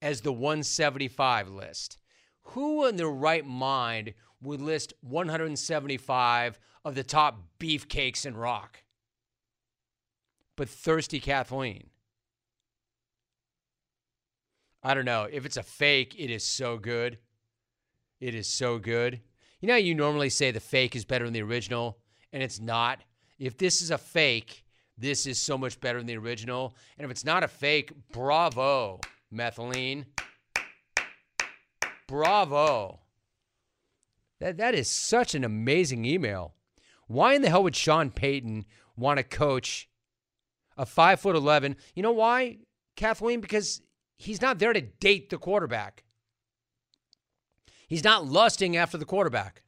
[0.03, 1.99] as the 175 list.
[2.43, 8.83] Who in their right mind would list 175 of the top beefcakes in rock?
[10.57, 11.91] But Thirsty Kathleen.
[14.83, 15.29] I don't know.
[15.31, 17.19] If it's a fake, it is so good.
[18.19, 19.21] It is so good.
[19.61, 21.99] You know, you normally say the fake is better than the original,
[22.33, 23.03] and it's not.
[23.41, 24.65] If this is a fake,
[24.99, 26.77] this is so much better than the original.
[26.99, 29.01] And if it's not a fake, bravo,
[29.35, 30.05] methylene.
[32.07, 33.01] Bravo.
[34.41, 36.55] That, that is such an amazing email.
[37.07, 39.89] Why in the hell would Sean Payton want to coach
[40.77, 41.77] a five foot eleven?
[41.95, 42.59] You know why,
[42.95, 43.41] Kathleen?
[43.41, 43.81] Because
[44.19, 46.05] he's not there to date the quarterback.
[47.89, 49.63] He's not lusting after the quarterback.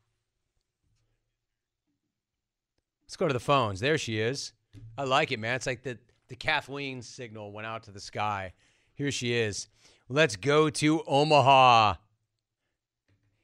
[3.12, 3.78] Let's go to the phones.
[3.78, 4.54] There she is.
[4.96, 5.54] I like it, man.
[5.56, 5.98] It's like the,
[6.28, 8.54] the Kathleen signal went out to the sky.
[8.94, 9.68] Here she is.
[10.08, 11.96] Let's go to Omaha.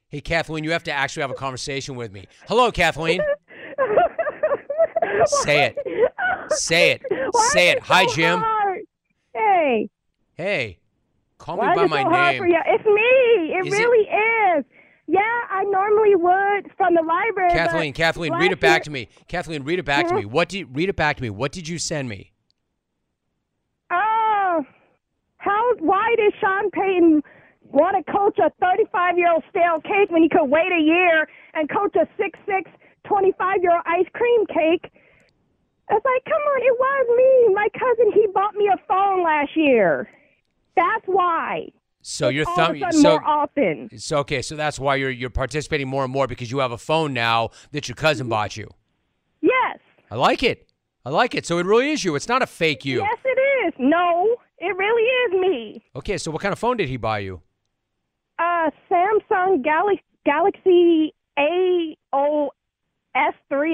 [0.08, 2.24] Hey, Kathleen, you have to actually have a conversation with me.
[2.48, 3.20] Hello, Kathleen.
[5.26, 5.76] Say it.
[6.52, 7.02] Say it.
[7.32, 7.80] Why Say it.
[7.82, 8.38] Hi, Jim.
[8.40, 8.80] hard?
[9.34, 9.90] Hey,
[10.32, 10.78] Hey,
[11.36, 12.42] call why me by my so name.
[12.66, 13.52] It's me.
[13.54, 14.06] It Is it- really
[14.60, 14.64] is.
[15.10, 17.50] Yeah, I normally would from the library.
[17.50, 19.08] Kathleen, Kathleen, read it back year- to me.
[19.26, 20.22] Kathleen, read it back to me.
[20.22, 20.32] Mm-hmm.
[20.32, 21.30] What did read it back to me?
[21.30, 22.32] What did you send me?
[23.90, 24.62] Oh,
[25.38, 25.74] how?
[25.78, 27.22] Why did Sean Payton
[27.62, 31.96] want to coach a 35-year-old stale cake when he could wait a year and coach
[31.96, 32.66] a 6'6",
[33.06, 34.92] 25-year-old ice cream cake?
[35.90, 37.54] It's like, come on, it was me.
[37.54, 40.06] My cousin, he bought me a phone last year.
[40.76, 41.68] That's why.
[42.10, 42.70] So you're all thumb.
[42.70, 43.98] of a sudden So more often.
[43.98, 44.40] so okay.
[44.40, 47.50] So that's why you're you're participating more and more because you have a phone now
[47.72, 48.68] that your cousin bought you.
[49.42, 49.78] Yes.
[50.10, 50.70] I like it.
[51.04, 51.44] I like it.
[51.46, 52.14] So it really is you.
[52.16, 53.00] It's not a fake you.
[53.00, 53.74] Yes, it is.
[53.78, 55.84] No, it really is me.
[55.96, 56.16] Okay.
[56.18, 57.42] So what kind of phone did he buy you?
[58.38, 59.88] Uh, Samsung Gal-
[60.24, 61.17] Galaxy A0 S3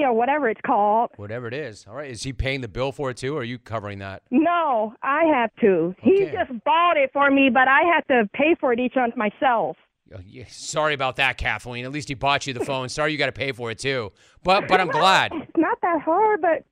[0.05, 1.09] or whatever it's called.
[1.17, 1.85] Whatever it is.
[1.87, 2.09] All right.
[2.09, 4.23] Is he paying the bill for it too, or are you covering that?
[4.31, 5.95] No, I have to.
[6.01, 9.17] He just bought it for me, but I had to pay for it each month
[9.17, 9.75] myself.
[10.13, 11.83] Oh, yeah, Sorry about that, Kathleen.
[11.83, 12.87] At least he bought you the phone.
[12.89, 14.11] Sorry you got to pay for it too.
[14.43, 15.31] But but I'm glad.
[15.33, 16.63] It's not that hard, but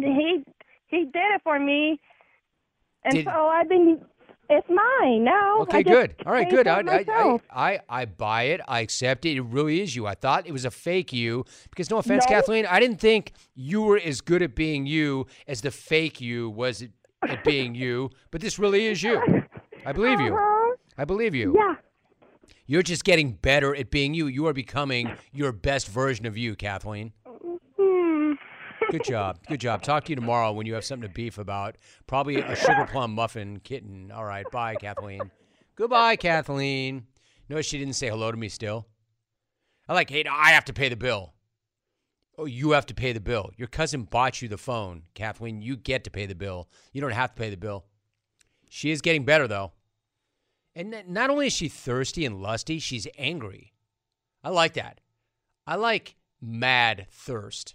[0.00, 0.44] he
[0.86, 1.98] he did it for me,
[3.04, 4.04] and Did- so I've been.
[4.50, 5.60] It's mine now.
[5.62, 6.14] Okay, good.
[6.26, 6.66] All right, good.
[6.66, 7.80] I, I, I.
[7.88, 8.60] I, buy it.
[8.68, 9.36] I accept it.
[9.36, 10.06] It really is you.
[10.06, 12.36] I thought it was a fake you because, no offense, No.
[12.36, 16.50] Kathleen, I didn't think you were as good at being you as the fake you
[16.50, 16.90] was at,
[17.22, 18.10] at being you.
[18.30, 19.20] But this really is you.
[19.86, 20.34] I believe you.
[20.34, 20.76] Uh-huh.
[20.98, 21.54] I believe you.
[21.56, 21.74] Yeah.
[22.66, 24.26] You're just getting better at being you.
[24.26, 27.12] You are becoming your best version of you, Kathleen.
[28.90, 29.38] Good job.
[29.48, 29.82] Good job.
[29.82, 31.76] Talk to you tomorrow when you have something to beef about.
[32.06, 34.10] Probably a sugar plum muffin kitten.
[34.12, 34.48] All right.
[34.50, 35.30] Bye, Kathleen.
[35.76, 37.06] Goodbye, Kathleen.
[37.48, 38.86] Notice she didn't say hello to me still.
[39.88, 41.34] I like, hey, I have to pay the bill.
[42.36, 43.50] Oh, you have to pay the bill.
[43.56, 45.62] Your cousin bought you the phone, Kathleen.
[45.62, 46.68] You get to pay the bill.
[46.92, 47.84] You don't have to pay the bill.
[48.68, 49.72] She is getting better, though.
[50.74, 53.72] And not only is she thirsty and lusty, she's angry.
[54.42, 55.00] I like that.
[55.66, 57.74] I like mad thirst.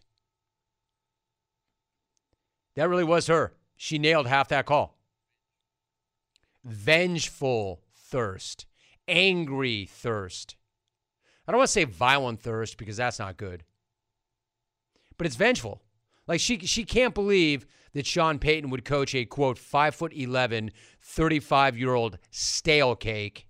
[2.79, 3.51] That really was her.
[3.75, 4.97] She nailed half that call.
[6.63, 8.67] Vengeful thirst,
[9.05, 10.55] angry thirst.
[11.45, 13.65] I don't want to say violent thirst because that's not good.
[15.17, 15.81] But it's vengeful.
[16.25, 20.71] Like she she can't believe that Sean Payton would coach a quote 5 foot 11
[21.01, 23.45] 35 year old stale cake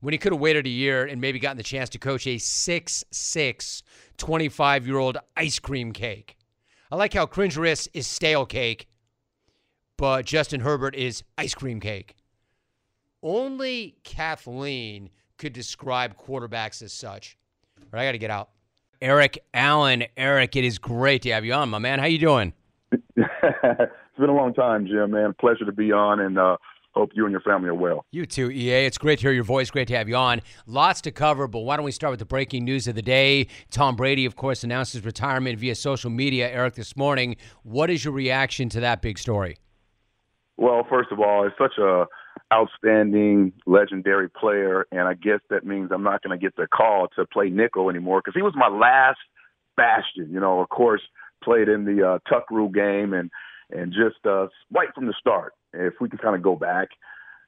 [0.00, 2.36] when he could have waited a year and maybe gotten the chance to coach a
[2.36, 3.82] 6'6
[4.18, 6.37] 25 year old ice cream cake.
[6.90, 8.88] I like how Cringerous is stale cake,
[9.98, 12.14] but Justin Herbert is ice cream cake.
[13.22, 17.36] Only Kathleen could describe quarterbacks as such.
[17.78, 18.50] All right, I got to get out.
[19.02, 21.98] Eric Allen, Eric, it is great to have you on, my man.
[21.98, 22.52] How you doing?
[22.92, 25.10] it's been a long time, Jim.
[25.10, 26.56] Man, pleasure to be on, and uh,
[26.94, 28.04] hope you and your family are well.
[28.10, 28.86] You too, EA.
[28.86, 29.70] It's great to hear your voice.
[29.70, 30.40] Great to have you on.
[30.66, 33.48] Lots to cover, but why don't we start with the breaking news of the day?
[33.70, 37.36] Tom Brady, of course, announced his retirement via social media, Eric, this morning.
[37.62, 39.58] What is your reaction to that big story?
[40.56, 42.06] Well, first of all, it's such a
[42.52, 47.08] outstanding, legendary player, and I guess that means I'm not going to get the call
[47.16, 49.18] to play nickel anymore because he was my last
[49.76, 50.28] bastion.
[50.32, 51.02] You know, of course,
[51.44, 53.30] played in the uh, Tuck Rule game and
[53.70, 55.54] and just uh, right from the start.
[55.72, 56.88] If we can kind of go back,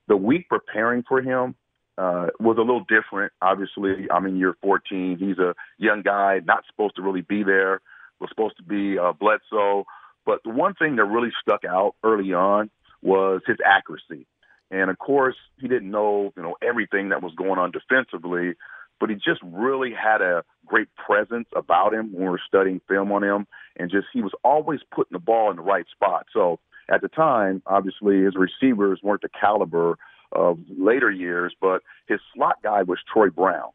[0.09, 1.55] the week preparing for him
[1.97, 3.33] uh, was a little different.
[3.43, 5.19] Obviously, I'm in year 14.
[5.19, 7.81] He's a young guy, not supposed to really be there.
[8.21, 9.85] Was supposed to be uh, Bledsoe.
[10.27, 12.71] But the one thing that really stuck out early on
[13.03, 14.27] was his accuracy.
[14.71, 18.55] And of course, he didn't know, you know, everything that was going on defensively,
[19.01, 23.11] but he just really had a great presence about him when we were studying film
[23.11, 23.47] on him.
[23.77, 26.27] And just, he was always putting the ball in the right spot.
[26.33, 29.97] So at the time, obviously, his receivers weren't the caliber
[30.33, 33.71] of later years, but his slot guy was Troy Brown.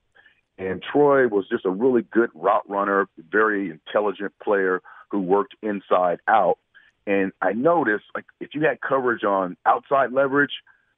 [0.58, 6.20] And Troy was just a really good route runner, very intelligent player who worked inside
[6.28, 6.60] out.
[7.08, 10.54] And I noticed, like, if you had coverage on outside leverage,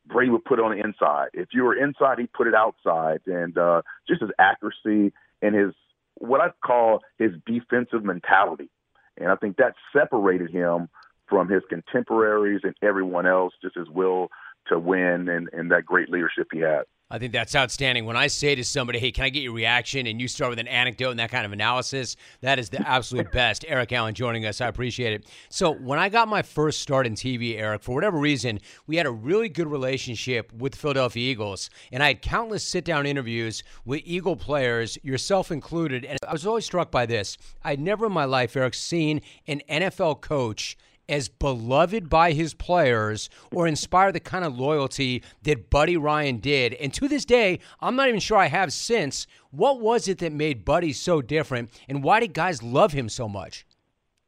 [0.08, 1.30] Brady would put it on the inside.
[1.34, 3.22] If you were inside, he'd put it outside.
[3.26, 5.74] And uh, just his accuracy and his
[6.16, 8.70] what I call his defensive mentality.
[9.18, 10.90] And I think that separated him
[11.28, 14.30] from his contemporaries and everyone else, just his will
[14.70, 16.84] to win and, and that great leadership he had.
[17.10, 18.04] I think that's outstanding.
[18.04, 20.08] When I say to somebody, hey, can I get your reaction?
[20.08, 23.32] And you start with an anecdote and that kind of analysis, that is the absolute
[23.32, 23.64] best.
[23.66, 24.60] Eric Allen joining us.
[24.60, 25.26] I appreciate it.
[25.50, 29.06] So, when I got my first start in TV, Eric, for whatever reason, we had
[29.06, 31.70] a really good relationship with the Philadelphia Eagles.
[31.94, 36.04] And I had countless sit down interviews with Eagle players, yourself included.
[36.04, 37.38] And I was always struck by this.
[37.64, 40.78] I'd never in my life, Eric, seen an NFL coach
[41.10, 46.74] as beloved by his players or inspire the kind of loyalty that Buddy Ryan did.
[46.76, 49.28] And to this day, I'm not even sure I have since.
[49.52, 53.28] What was it that made Buddy so different, and why did guys love him so
[53.28, 53.66] much?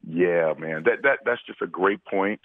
[0.07, 2.39] Yeah, man, that that that's just a great point.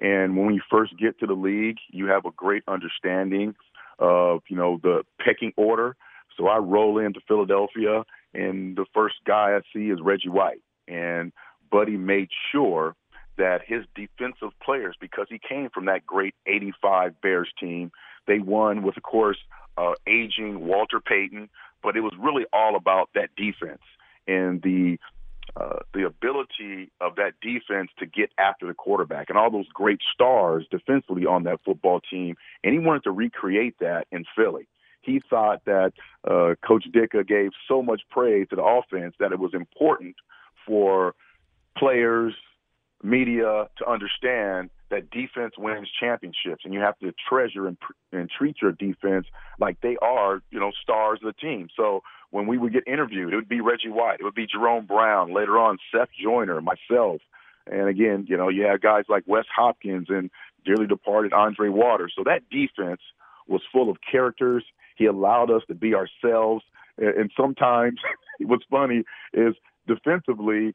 [0.00, 3.54] And when you first get to the league, you have a great understanding
[3.98, 5.96] of you know the pecking order.
[6.36, 11.32] So I roll into Philadelphia, and the first guy I see is Reggie White, and
[11.70, 12.96] Buddy made sure
[13.36, 17.90] that his defensive players, because he came from that great 85 Bears team,
[18.26, 19.38] they won with, of course,
[19.76, 21.48] uh, aging Walter Payton,
[21.82, 23.82] but it was really all about that defense
[24.26, 24.98] and the
[25.56, 30.00] uh, the ability of that defense to get after the quarterback and all those great
[30.12, 32.34] stars defensively on that football team.
[32.64, 34.66] And he wanted to recreate that in Philly.
[35.02, 35.92] He thought that
[36.28, 40.16] uh, Coach Ditka gave so much praise to the offense that it was important
[40.66, 41.14] for
[41.76, 42.34] players,
[43.04, 47.76] media to understand that defense wins championships, and you have to treasure and,
[48.12, 49.26] and treat your defense
[49.60, 51.68] like they are, you know, stars of the team.
[51.76, 54.86] So when we would get interviewed, it would be Reggie White, it would be Jerome
[54.86, 57.20] Brown, later on Seth Joyner, myself,
[57.66, 60.30] and again, you know, you have guys like Wes Hopkins and
[60.64, 62.12] dearly departed Andre Waters.
[62.16, 63.00] So that defense
[63.46, 64.64] was full of characters.
[64.96, 66.64] He allowed us to be ourselves,
[66.98, 67.98] and sometimes
[68.40, 69.54] what's funny is
[69.86, 70.74] defensively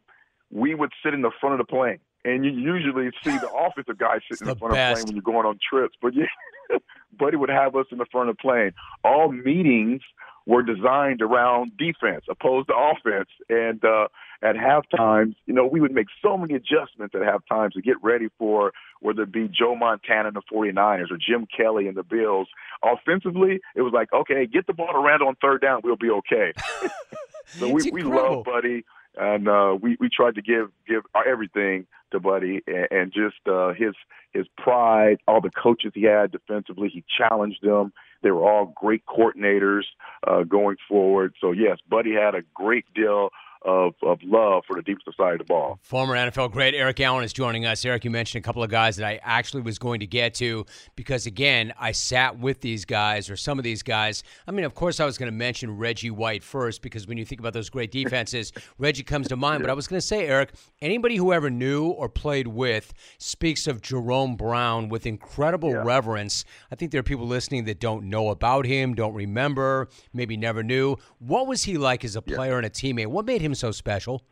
[0.52, 3.98] we would sit in the front of the plane and you usually see the offensive
[3.98, 4.92] guy sitting in the front best.
[4.92, 5.96] of the plane when you're going on trips.
[6.02, 6.78] But yeah,
[7.18, 8.72] Buddy would have us in the front of the plane.
[9.04, 10.02] All meetings
[10.46, 13.30] were designed around defense opposed to offense.
[13.50, 14.08] And uh,
[14.42, 17.82] at half times, you know, we would make so many adjustments at half times to
[17.82, 21.96] get ready for whether it be Joe Montana and the 49ers or Jim Kelly and
[21.96, 22.48] the Bills.
[22.84, 26.10] Offensively, it was like, okay, get the ball to Randall on third down, we'll be
[26.10, 26.54] okay.
[27.46, 28.84] so we, we love Buddy
[29.20, 33.48] and uh, we we tried to give give our everything to Buddy, and, and just
[33.48, 33.94] uh, his
[34.32, 37.92] his pride, all the coaches he had defensively, he challenged them.
[38.22, 39.84] They were all great coordinators
[40.28, 41.34] uh, going forward.
[41.42, 43.30] So yes, Buddy had a great deal
[43.64, 45.80] of, of love for the defensive side of the ball.
[45.84, 47.84] Former NFL great Eric Allen is joining us.
[47.84, 50.66] Eric, you mentioned a couple of guys that I actually was going to get to
[50.96, 54.24] because, again, I sat with these guys or some of these guys.
[54.48, 57.26] I mean, of course, I was going to mention Reggie White first because when you
[57.26, 59.62] think about those great defenses, Reggie comes to mind.
[59.62, 63.68] But I was going to say, Eric, anybody who ever knew or played with speaks
[63.68, 65.84] of Jerome Brown with incredible Yeah.
[65.84, 66.46] reverence.
[66.72, 70.64] I think there are people listening that don't know about him, don't remember, maybe never
[70.64, 70.96] knew.
[71.20, 73.08] What was he like as a player and a teammate?
[73.08, 74.24] What made him so special?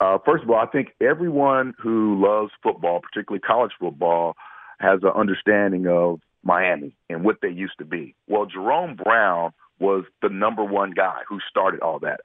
[0.00, 4.34] Uh, first of all, I think everyone who loves football, particularly college football,
[4.80, 8.14] has an understanding of Miami and what they used to be.
[8.26, 12.20] Well, Jerome Brown was the number one guy who started all that.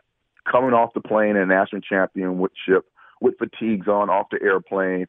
[0.50, 2.86] Coming off the plane in a national championship
[3.22, 5.06] with fatigues on off the airplane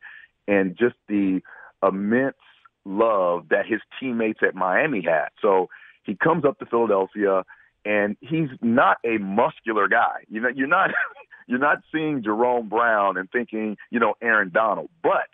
[0.47, 1.41] and just the
[1.83, 2.37] immense
[2.85, 5.29] love that his teammates at Miami had.
[5.41, 5.69] So
[6.03, 7.45] he comes up to Philadelphia
[7.89, 10.25] and he's not a muscular guy.
[10.29, 10.91] You know, you're not
[11.49, 15.31] you're not seeing Jerome Brown and thinking, you know, Aaron Donald, but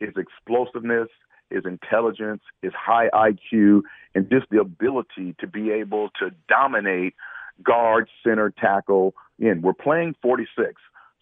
[0.00, 1.08] his explosiveness,
[1.50, 3.82] his intelligence, his high IQ,
[4.14, 7.14] and just the ability to be able to dominate
[7.62, 9.14] guard, center, tackle.
[9.38, 10.74] And we're playing 46.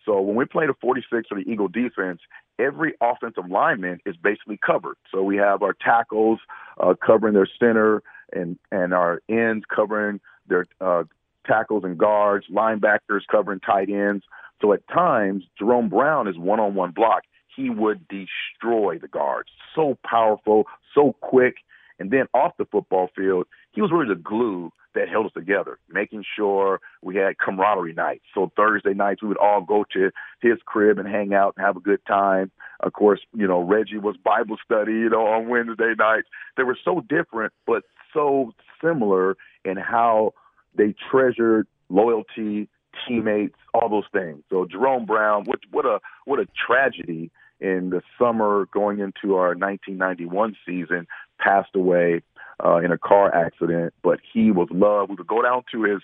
[0.05, 2.21] So when we play the 46 or the Eagle defense,
[2.61, 4.97] every offensive lineman is basically covered.
[5.11, 6.39] So we have our tackles
[6.79, 8.03] uh, covering their center
[8.33, 11.05] and, and our ends covering their uh,
[11.47, 14.24] tackles and guards, linebackers covering tight ends.
[14.61, 17.22] So at times, Jerome Brown is one on one block.
[17.55, 19.51] He would destroy the guards.
[19.74, 20.64] So powerful,
[20.95, 21.57] so quick.
[21.99, 25.78] And then off the football field, he was really the glue that held us together,
[25.88, 28.24] making sure we had camaraderie nights.
[28.32, 31.76] So Thursday nights, we would all go to his crib and hang out and have
[31.76, 32.51] a good time.
[32.80, 36.28] Of course, you know, Reggie was Bible study, you know, on Wednesday nights.
[36.57, 37.82] They were so different, but
[38.12, 40.35] so similar in how
[40.77, 42.69] they treasured loyalty,
[43.07, 44.43] teammates, all those things.
[44.51, 49.55] So Jerome Brown, what what a what a tragedy in the summer going into our
[49.55, 51.07] 1991 season,
[51.39, 52.23] passed away
[52.65, 53.95] uh, in a car accident.
[54.03, 55.11] But he was loved.
[55.11, 56.03] We would go down to his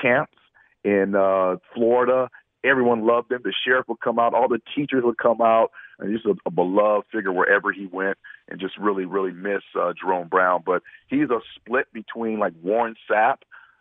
[0.00, 0.38] camps
[0.84, 2.28] in uh, Florida.
[2.64, 3.40] Everyone loved him.
[3.42, 4.34] The sheriff would come out.
[4.34, 5.72] All the teachers would come out.
[5.98, 8.18] And he's a, a beloved figure wherever he went.
[8.48, 10.62] And just really, really miss uh, Jerome Brown.
[10.64, 13.38] But he's a split between like Warren Sapp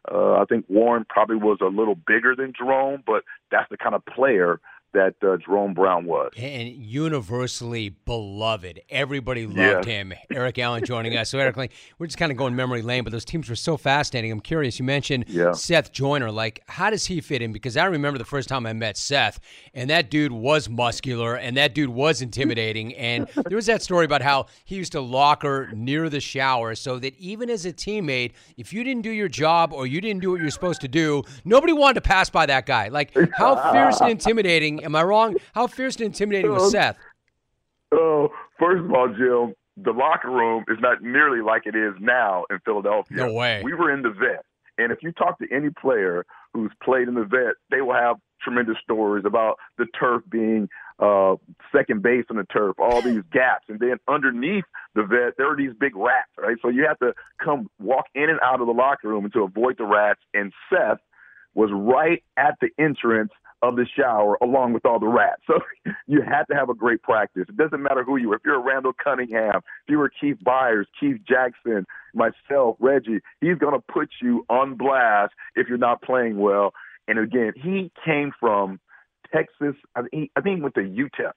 [0.10, 3.94] uh, I think Warren probably was a little bigger than Jerome, but that's the kind
[3.94, 4.60] of player
[4.94, 6.32] that uh, Jerome Brown was.
[6.38, 8.82] And universally beloved.
[8.90, 10.14] Everybody loved him.
[10.32, 11.30] Eric Allen joining us.
[11.30, 13.78] So, Eric, like, we're just kind of going memory lane, but those teams were so
[13.78, 14.32] fascinating.
[14.32, 14.80] I'm curious.
[14.80, 15.54] You mentioned yeah.
[15.54, 16.32] Seth Joyner.
[16.32, 17.54] Like, how does he fit in?
[17.54, 19.40] Because I remember the first time I met Seth,
[19.74, 22.94] and that dude was muscular, and that dude was intimidating.
[22.96, 27.00] And there was that story about how he used to locker near the shower so
[27.00, 30.32] that even as a teammate, if you didn't do your job or you didn't do
[30.32, 32.90] what you're supposed to do, nobody wanted to pass by that guy.
[32.90, 35.38] Like, how fierce and intimidating Am I wrong?
[35.54, 36.98] How fierce and intimidating was Seth?
[37.92, 38.30] Oh,
[38.60, 42.60] first of all, Jim, the locker room is not nearly like it is now in
[42.64, 43.18] Philadelphia.
[43.18, 43.62] No way.
[43.64, 44.46] We were in the vet.
[44.78, 48.18] And if you talk to any player who's played in the vet, they will have
[48.42, 50.68] tremendous stories about the turf being
[51.00, 51.36] uh,
[51.76, 53.66] second base on the turf, all these gaps.
[53.70, 54.66] And then underneath
[54.96, 56.58] the vet, there are these big rats, right?
[56.62, 57.14] So you have to
[57.44, 60.22] come walk in and out of the locker room to avoid the rats.
[60.34, 61.00] And Seth
[61.54, 65.42] was right at the entrance of the shower along with all the rats.
[65.52, 65.60] So
[66.08, 67.46] you had to have a great practice.
[67.50, 68.36] It doesn't matter who you are.
[68.36, 73.58] If you're a Randall Cunningham, if you were Keith Byars, Keith Jackson, myself, Reggie, he's
[73.58, 76.72] going to put you on blast if you're not playing well.
[77.08, 78.80] And again, he came from
[79.34, 79.76] Texas.
[79.96, 81.34] I, think he went to UTEP.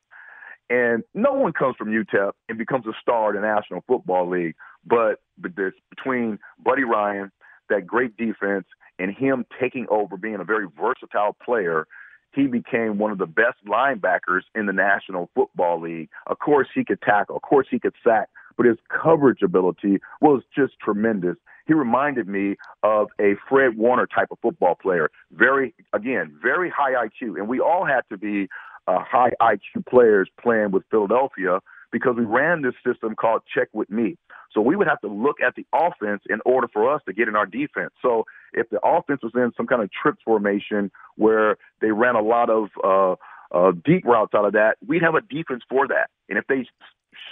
[0.71, 4.55] And no one comes from UTEP and becomes a star in the National Football League.
[4.87, 7.33] But, but this, between Buddy Ryan,
[7.69, 8.67] that great defense,
[8.99, 11.89] and him taking over, being a very versatile player–
[12.35, 16.09] he became one of the best linebackers in the National Football League.
[16.27, 17.37] Of course, he could tackle.
[17.37, 18.29] Of course, he could sack.
[18.57, 21.37] But his coverage ability was just tremendous.
[21.67, 25.11] He reminded me of a Fred Warner type of football player.
[25.33, 27.37] Very, again, very high IQ.
[27.37, 28.49] And we all had to be
[28.87, 31.61] uh, high IQ players playing with Philadelphia
[31.95, 34.17] because we ran this system called check with me.
[34.51, 37.29] So we would have to look at the offense in order for us to get
[37.29, 37.93] in our defense.
[38.03, 42.21] So if the offense was in some kind of trip formation where they ran a
[42.21, 43.15] lot of uh,
[43.57, 46.11] uh, deep routes out of that, we'd have a defense for that.
[46.29, 46.67] And if they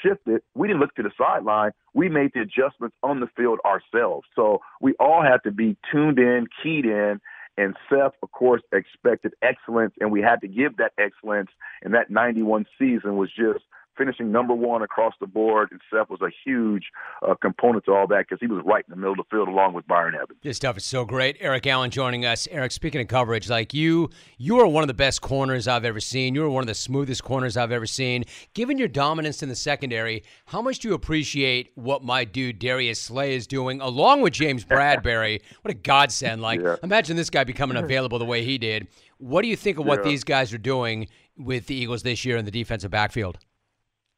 [0.00, 1.72] shifted, we didn't look to the sideline.
[1.92, 4.28] We made the adjustments on the field ourselves.
[4.36, 7.20] So we all had to be tuned in, keyed in,
[7.58, 11.50] and Seth, of course, expected excellence, and we had to give that excellence.
[11.82, 13.64] And that 91 season was just
[13.96, 15.68] finishing number one across the board.
[15.70, 16.84] And Seth was a huge
[17.26, 19.48] uh, component to all that because he was right in the middle of the field
[19.48, 20.38] along with Byron Evans.
[20.42, 21.36] This stuff is so great.
[21.40, 22.48] Eric Allen joining us.
[22.50, 26.00] Eric, speaking of coverage, like you, you are one of the best corners I've ever
[26.00, 26.34] seen.
[26.34, 28.24] You are one of the smoothest corners I've ever seen.
[28.54, 33.00] Given your dominance in the secondary, how much do you appreciate what my dude Darius
[33.00, 35.40] Slay is doing along with James Bradberry?
[35.62, 36.42] what a godsend!
[36.42, 36.76] Like, yeah.
[36.82, 38.88] imagine this guy becoming available the way he did.
[39.18, 40.10] What do you think of what yeah.
[40.10, 43.38] these guys are doing with the Eagles this year in the defensive backfield?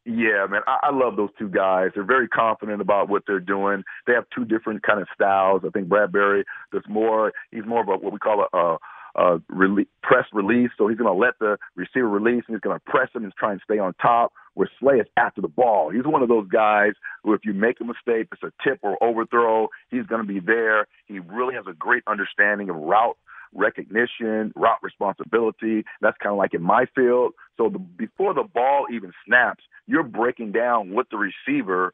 [0.06, 1.90] Yeah, man, I, I love those two guys.
[1.94, 3.84] They're very confident about what they're doing.
[4.06, 5.62] They have two different kind of styles.
[5.66, 7.32] I think Bradberry, does more.
[7.50, 8.78] He's more of a, what we call a, a
[9.16, 10.70] uh, rele- press release.
[10.76, 13.32] So he's going to let the receiver release and he's going to press him and
[13.38, 14.32] try and stay on top.
[14.54, 15.90] Where Slay is after the ball.
[15.90, 16.92] He's one of those guys
[17.24, 20.38] who, if you make a mistake, it's a tip or overthrow, he's going to be
[20.38, 20.86] there.
[21.06, 23.16] He really has a great understanding of route
[23.54, 25.84] recognition, route responsibility.
[26.00, 27.32] That's kind of like in my field.
[27.56, 31.92] So the, before the ball even snaps, you're breaking down what the receiver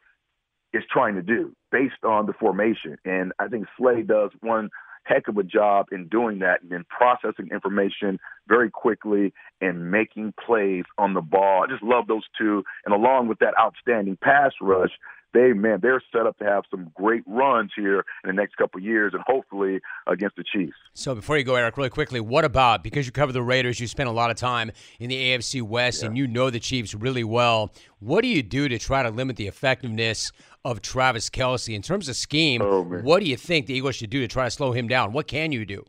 [0.73, 2.97] is trying to do based on the formation.
[3.05, 4.71] And I think Slay does one
[5.05, 10.35] heck of a job in doing that and then processing information very quickly and making
[10.45, 11.65] plays on the ball.
[11.65, 12.63] I just love those two.
[12.85, 14.91] And along with that outstanding pass rush,
[15.33, 18.79] they man, they're set up to have some great runs here in the next couple
[18.79, 20.77] of years, and hopefully against the Chiefs.
[20.95, 23.87] So before you go, Eric, really quickly, what about because you cover the Raiders, you
[23.87, 26.09] spent a lot of time in the AFC West, yeah.
[26.09, 27.73] and you know the Chiefs really well.
[28.01, 30.33] What do you do to try to limit the effectiveness
[30.65, 32.63] of Travis Kelce in terms of scheme?
[32.63, 35.13] Oh, what do you think the Eagles should do to try to slow him down?
[35.13, 35.85] What can you do?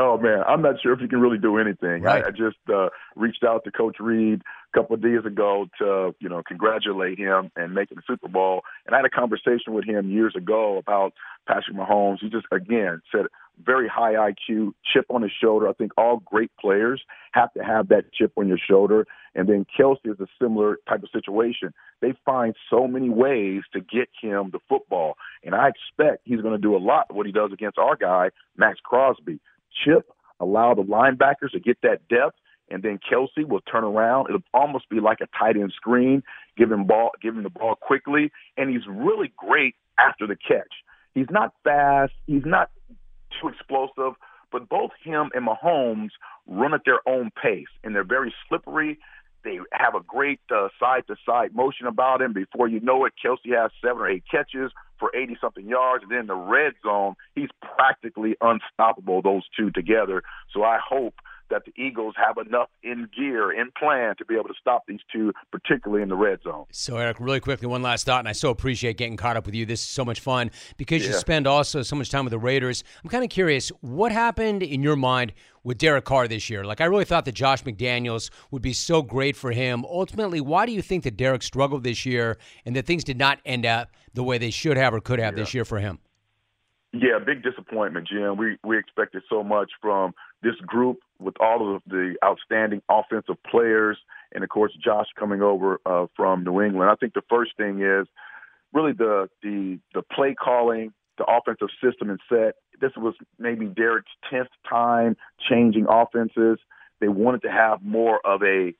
[0.00, 2.02] Oh man, I'm not sure if you can really do anything.
[2.02, 2.24] Right.
[2.24, 4.40] I, I just uh, reached out to Coach Reid
[4.72, 8.62] a couple of days ago to you know congratulate him and making the Super Bowl.
[8.86, 11.12] And I had a conversation with him years ago about
[11.46, 12.18] Patrick Mahomes.
[12.20, 13.26] He just again said
[13.62, 15.68] very high IQ, chip on his shoulder.
[15.68, 19.06] I think all great players have to have that chip on your shoulder.
[19.34, 21.74] And then Kelce is a similar type of situation.
[22.00, 25.16] They find so many ways to get him the football.
[25.44, 27.96] And I expect he's going to do a lot of what he does against our
[27.96, 29.40] guy, Maxx Crosby
[29.84, 32.36] chip, allow the linebackers to get that depth,
[32.70, 34.28] and then Kelce will turn around.
[34.28, 36.22] It'll almost be like a tight end screen,
[36.56, 40.72] giving ball, giving the ball quickly, and he's really great after the catch.
[41.14, 42.70] He's not fast, he's not
[43.40, 44.14] too explosive,
[44.52, 46.10] but both him and Mahomes
[46.46, 48.98] run at their own pace, and they're very slippery.
[49.42, 50.40] They have a great
[50.78, 52.32] side to side motion about him.
[52.32, 56.04] Before you know it, Kelce has seven or eight catches for 80 something yards.
[56.04, 60.22] And then the red zone, he's practically unstoppable, those two together.
[60.52, 61.14] So I hope
[61.50, 65.00] that the Eagles have enough in gear, in plan to be able to stop these
[65.12, 66.64] two, particularly in the red zone.
[66.72, 69.54] So, Eric, really quickly, one last thought, and I so appreciate getting caught up with
[69.54, 69.66] you.
[69.66, 71.08] This is so much fun because yeah.
[71.08, 72.84] you spend also so much time with the Raiders.
[73.04, 75.32] I'm kind of curious, what happened in your mind
[75.62, 76.64] with Derek Carr this year?
[76.64, 79.84] Like, I really thought that Josh McDaniels would be so great for him.
[79.84, 83.38] Ultimately, why do you think that Derek struggled this year and that things did not
[83.44, 85.42] end up the way they should have or could have yeah.
[85.42, 85.98] this year for him?
[86.92, 88.36] Yeah, big disappointment, Jim.
[88.36, 93.98] We we expected so much from this group with all of the outstanding offensive players,
[94.32, 96.90] and of course Josh coming over uh, from New England.
[96.90, 98.06] I think the first thing is
[98.72, 102.56] really the the the play calling, the offensive system and set.
[102.80, 105.16] This was maybe Derek's tenth time
[105.48, 106.58] changing offenses.
[107.00, 108.72] They wanted to have more of a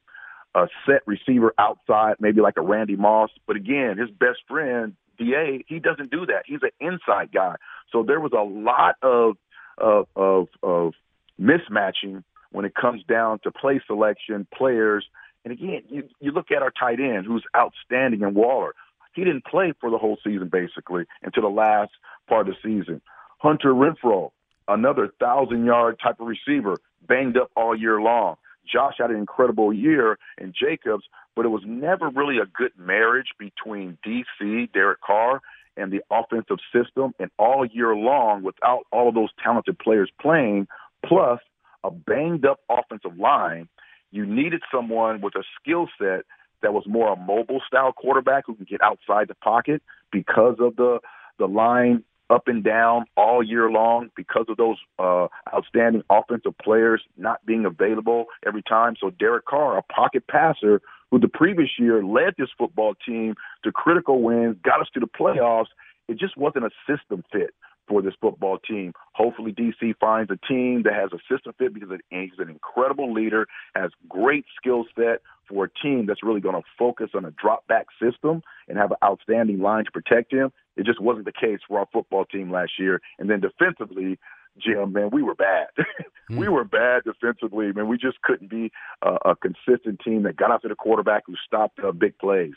[0.55, 3.30] a set receiver outside, maybe like a Randy Moss.
[3.47, 6.45] But again, his best friend Da, he doesn't do that.
[6.47, 7.57] He's an inside guy.
[7.93, 9.36] So there was a lot of
[9.78, 10.93] of of, of
[11.41, 15.07] mismatching when it comes down to play selection, players.
[15.44, 18.74] And again, you, you look at our tight end who's outstanding in Waller.
[19.14, 21.90] He didn't play for the whole season basically until the last
[22.28, 23.01] part of the season.
[23.38, 24.30] Hunter Renfrow,
[24.68, 26.76] another thousand yard type of receiver,
[27.07, 28.36] banged up all year long.
[28.70, 33.28] Josh had an incredible year in Jacobs, but it was never really a good marriage
[33.38, 35.40] between DC, Derek Carr,
[35.76, 37.14] and the offensive system.
[37.18, 40.68] And all year long, without all of those talented players playing,
[41.05, 41.40] plus
[41.85, 43.68] a banged up offensive line,
[44.11, 46.24] you needed someone with a skill set
[46.62, 50.76] that was more a mobile style quarterback who can get outside the pocket because of
[50.76, 50.99] the
[51.39, 57.03] the line up and down all year long because of those uh, outstanding offensive players
[57.16, 58.95] not being available every time.
[59.01, 63.72] So Derek Carr, a pocket passer who the previous year led this football team to
[63.72, 65.66] critical wins, got us to the playoffs,
[66.09, 67.53] it just wasn't a system fit
[67.91, 68.93] for this football team.
[69.14, 73.49] Hopefully, DC finds a team that has a system fit because he's an incredible leader,
[73.74, 77.66] has great skill set for a team that's really going to focus on a drop
[77.66, 80.53] back system and have an outstanding line to protect him.
[80.76, 83.01] It just wasn't the case for our football team last year.
[83.18, 84.18] And then defensively,
[84.57, 85.66] Jim, man, we were bad.
[86.30, 86.38] mm.
[86.38, 87.88] We were bad defensively, man.
[87.88, 88.70] We just couldn't be
[89.03, 92.55] a, a consistent team that got after the quarterback who stopped uh, big plays.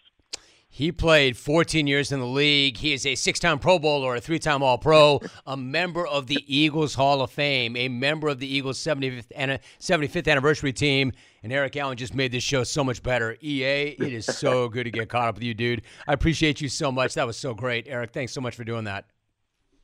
[0.76, 2.78] He played 14 years in the league.
[2.78, 6.26] He is a six time Pro Bowler, a three time All Pro, a member of
[6.26, 11.12] the Eagles Hall of Fame, a member of the Eagles 75th, 75th anniversary team.
[11.44, 13.38] And Eric Allen just made this show so much better.
[13.40, 15.84] EA, it is so good to get caught up with you, dude.
[16.08, 17.14] I appreciate you so much.
[17.14, 17.86] That was so great.
[17.88, 19.06] Eric, thanks so much for doing that.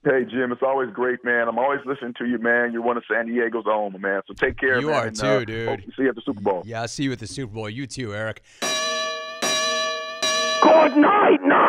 [0.04, 1.48] Hey Jim, it's always great, man.
[1.48, 2.74] I'm always listening to you, man.
[2.74, 4.24] You're one of San Diego's own, man.
[4.28, 4.80] So take care.
[4.80, 5.70] You man, are and, too, uh, dude.
[5.70, 6.64] Hope to see you at the Super Bowl.
[6.66, 7.70] Yeah, I'll see you at the Super Bowl.
[7.70, 8.42] You too, Eric.
[10.70, 11.69] Good night now!